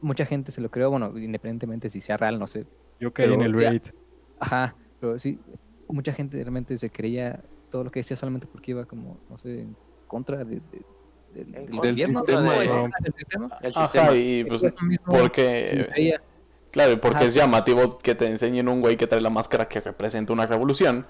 [0.01, 2.67] mucha gente se lo creó, bueno, independientemente si sea real, no sé.
[2.99, 3.89] Yo caí en el ya- bait.
[4.43, 5.39] Ajá, pero sí,
[5.89, 7.41] mucha gente realmente se creía
[7.71, 9.77] todo lo que decía solamente porque iba como, no sé, en
[10.09, 10.85] contra de, de-
[11.33, 12.19] del- En del contra gobierno.
[12.19, 12.55] sistema,
[13.75, 14.63] Ajá, y pues
[15.07, 16.19] porque...
[16.71, 17.27] Claro, porque Ajá.
[17.27, 21.07] es llamativo que te enseñen un güey que trae la máscara que representa una revolución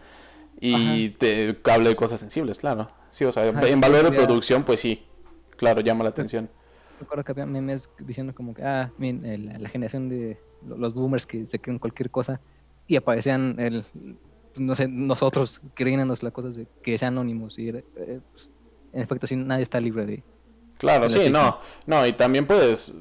[0.61, 2.89] y te hable de cosas sensibles, claro.
[3.12, 5.07] Sí, o sea, Ajá, en valor de había- producción, pues sí,
[5.57, 6.51] claro, llama la atención.
[6.99, 10.95] Recuerdo que había memes diciendo como que, ah, miren, el- la, generación de lo- los
[10.95, 12.41] boomers que se creen cualquier cosa
[12.87, 13.85] y aparecían el,
[14.57, 17.85] no sé, nosotros creyéndonos las cosas de que sean anónimos y eh,
[18.33, 18.51] pues,
[18.93, 20.22] en efecto, sí, nadie está libre de...
[20.78, 21.59] Claro, sí, estigma.
[21.87, 22.93] no, no, y también pues,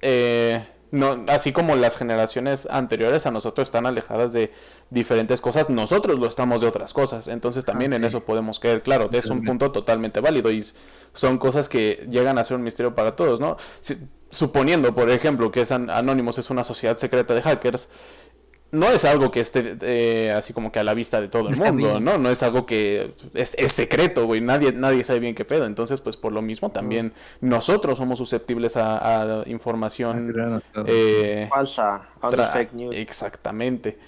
[0.00, 4.52] eh, no, así como las generaciones anteriores a nosotros están alejadas de
[4.90, 9.08] diferentes cosas, nosotros lo estamos de otras cosas, entonces también en eso podemos caer, claro,
[9.12, 10.64] es un punto totalmente válido y
[11.12, 13.56] son cosas que llegan a ser un misterio para todos, ¿no?
[13.80, 13.96] Si-
[14.30, 17.88] suponiendo, por ejemplo, que es An- Anonymous es una sociedad secreta de hackers,
[18.74, 21.52] no es algo que esté eh, así como que a la vista de todo el
[21.52, 22.04] Está mundo, bien.
[22.04, 22.18] ¿no?
[22.18, 24.40] No es algo que es, es secreto, güey.
[24.40, 25.66] Nadie, nadie sabe bien qué pedo.
[25.66, 32.08] Entonces, pues por lo mismo también nosotros somos susceptibles a, a información eh, Falsa,
[32.52, 32.96] fake news.
[32.96, 33.98] Exactamente.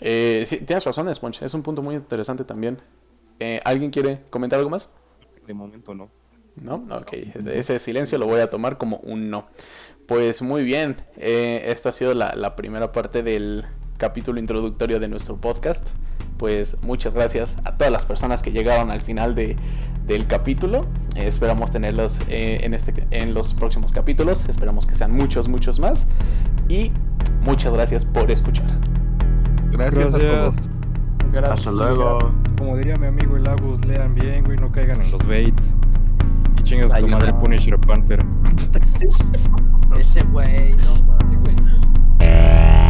[0.00, 1.44] Eh, sí, tienes razón, Sponge.
[1.44, 2.78] Es un punto muy interesante también.
[3.38, 4.90] Eh, ¿Alguien quiere comentar algo más?
[5.46, 6.10] De momento no.
[6.56, 6.84] ¿No?
[6.90, 7.12] Ok,
[7.52, 9.48] ese silencio lo voy a tomar como un no.
[10.10, 13.64] Pues muy bien, eh, esta ha sido la, la primera parte del
[13.96, 15.90] capítulo introductorio de nuestro podcast.
[16.36, 19.54] Pues muchas gracias a todas las personas que llegaron al final de,
[20.08, 20.80] del capítulo.
[21.14, 24.48] Eh, esperamos tenerlos eh, en, este, en los próximos capítulos.
[24.48, 26.08] Esperamos que sean muchos, muchos más.
[26.68, 26.90] Y
[27.44, 28.66] muchas gracias por escuchar.
[29.70, 30.56] Gracias, a Gracias.
[30.56, 31.50] todos.
[31.50, 32.18] Hasta luego.
[32.58, 35.72] Como diría mi amigo el Agus, lean bien, güey, no caigan en los baits.
[36.70, 38.20] Chingas a tu madre Punisher Panther.
[42.22, 42.89] No.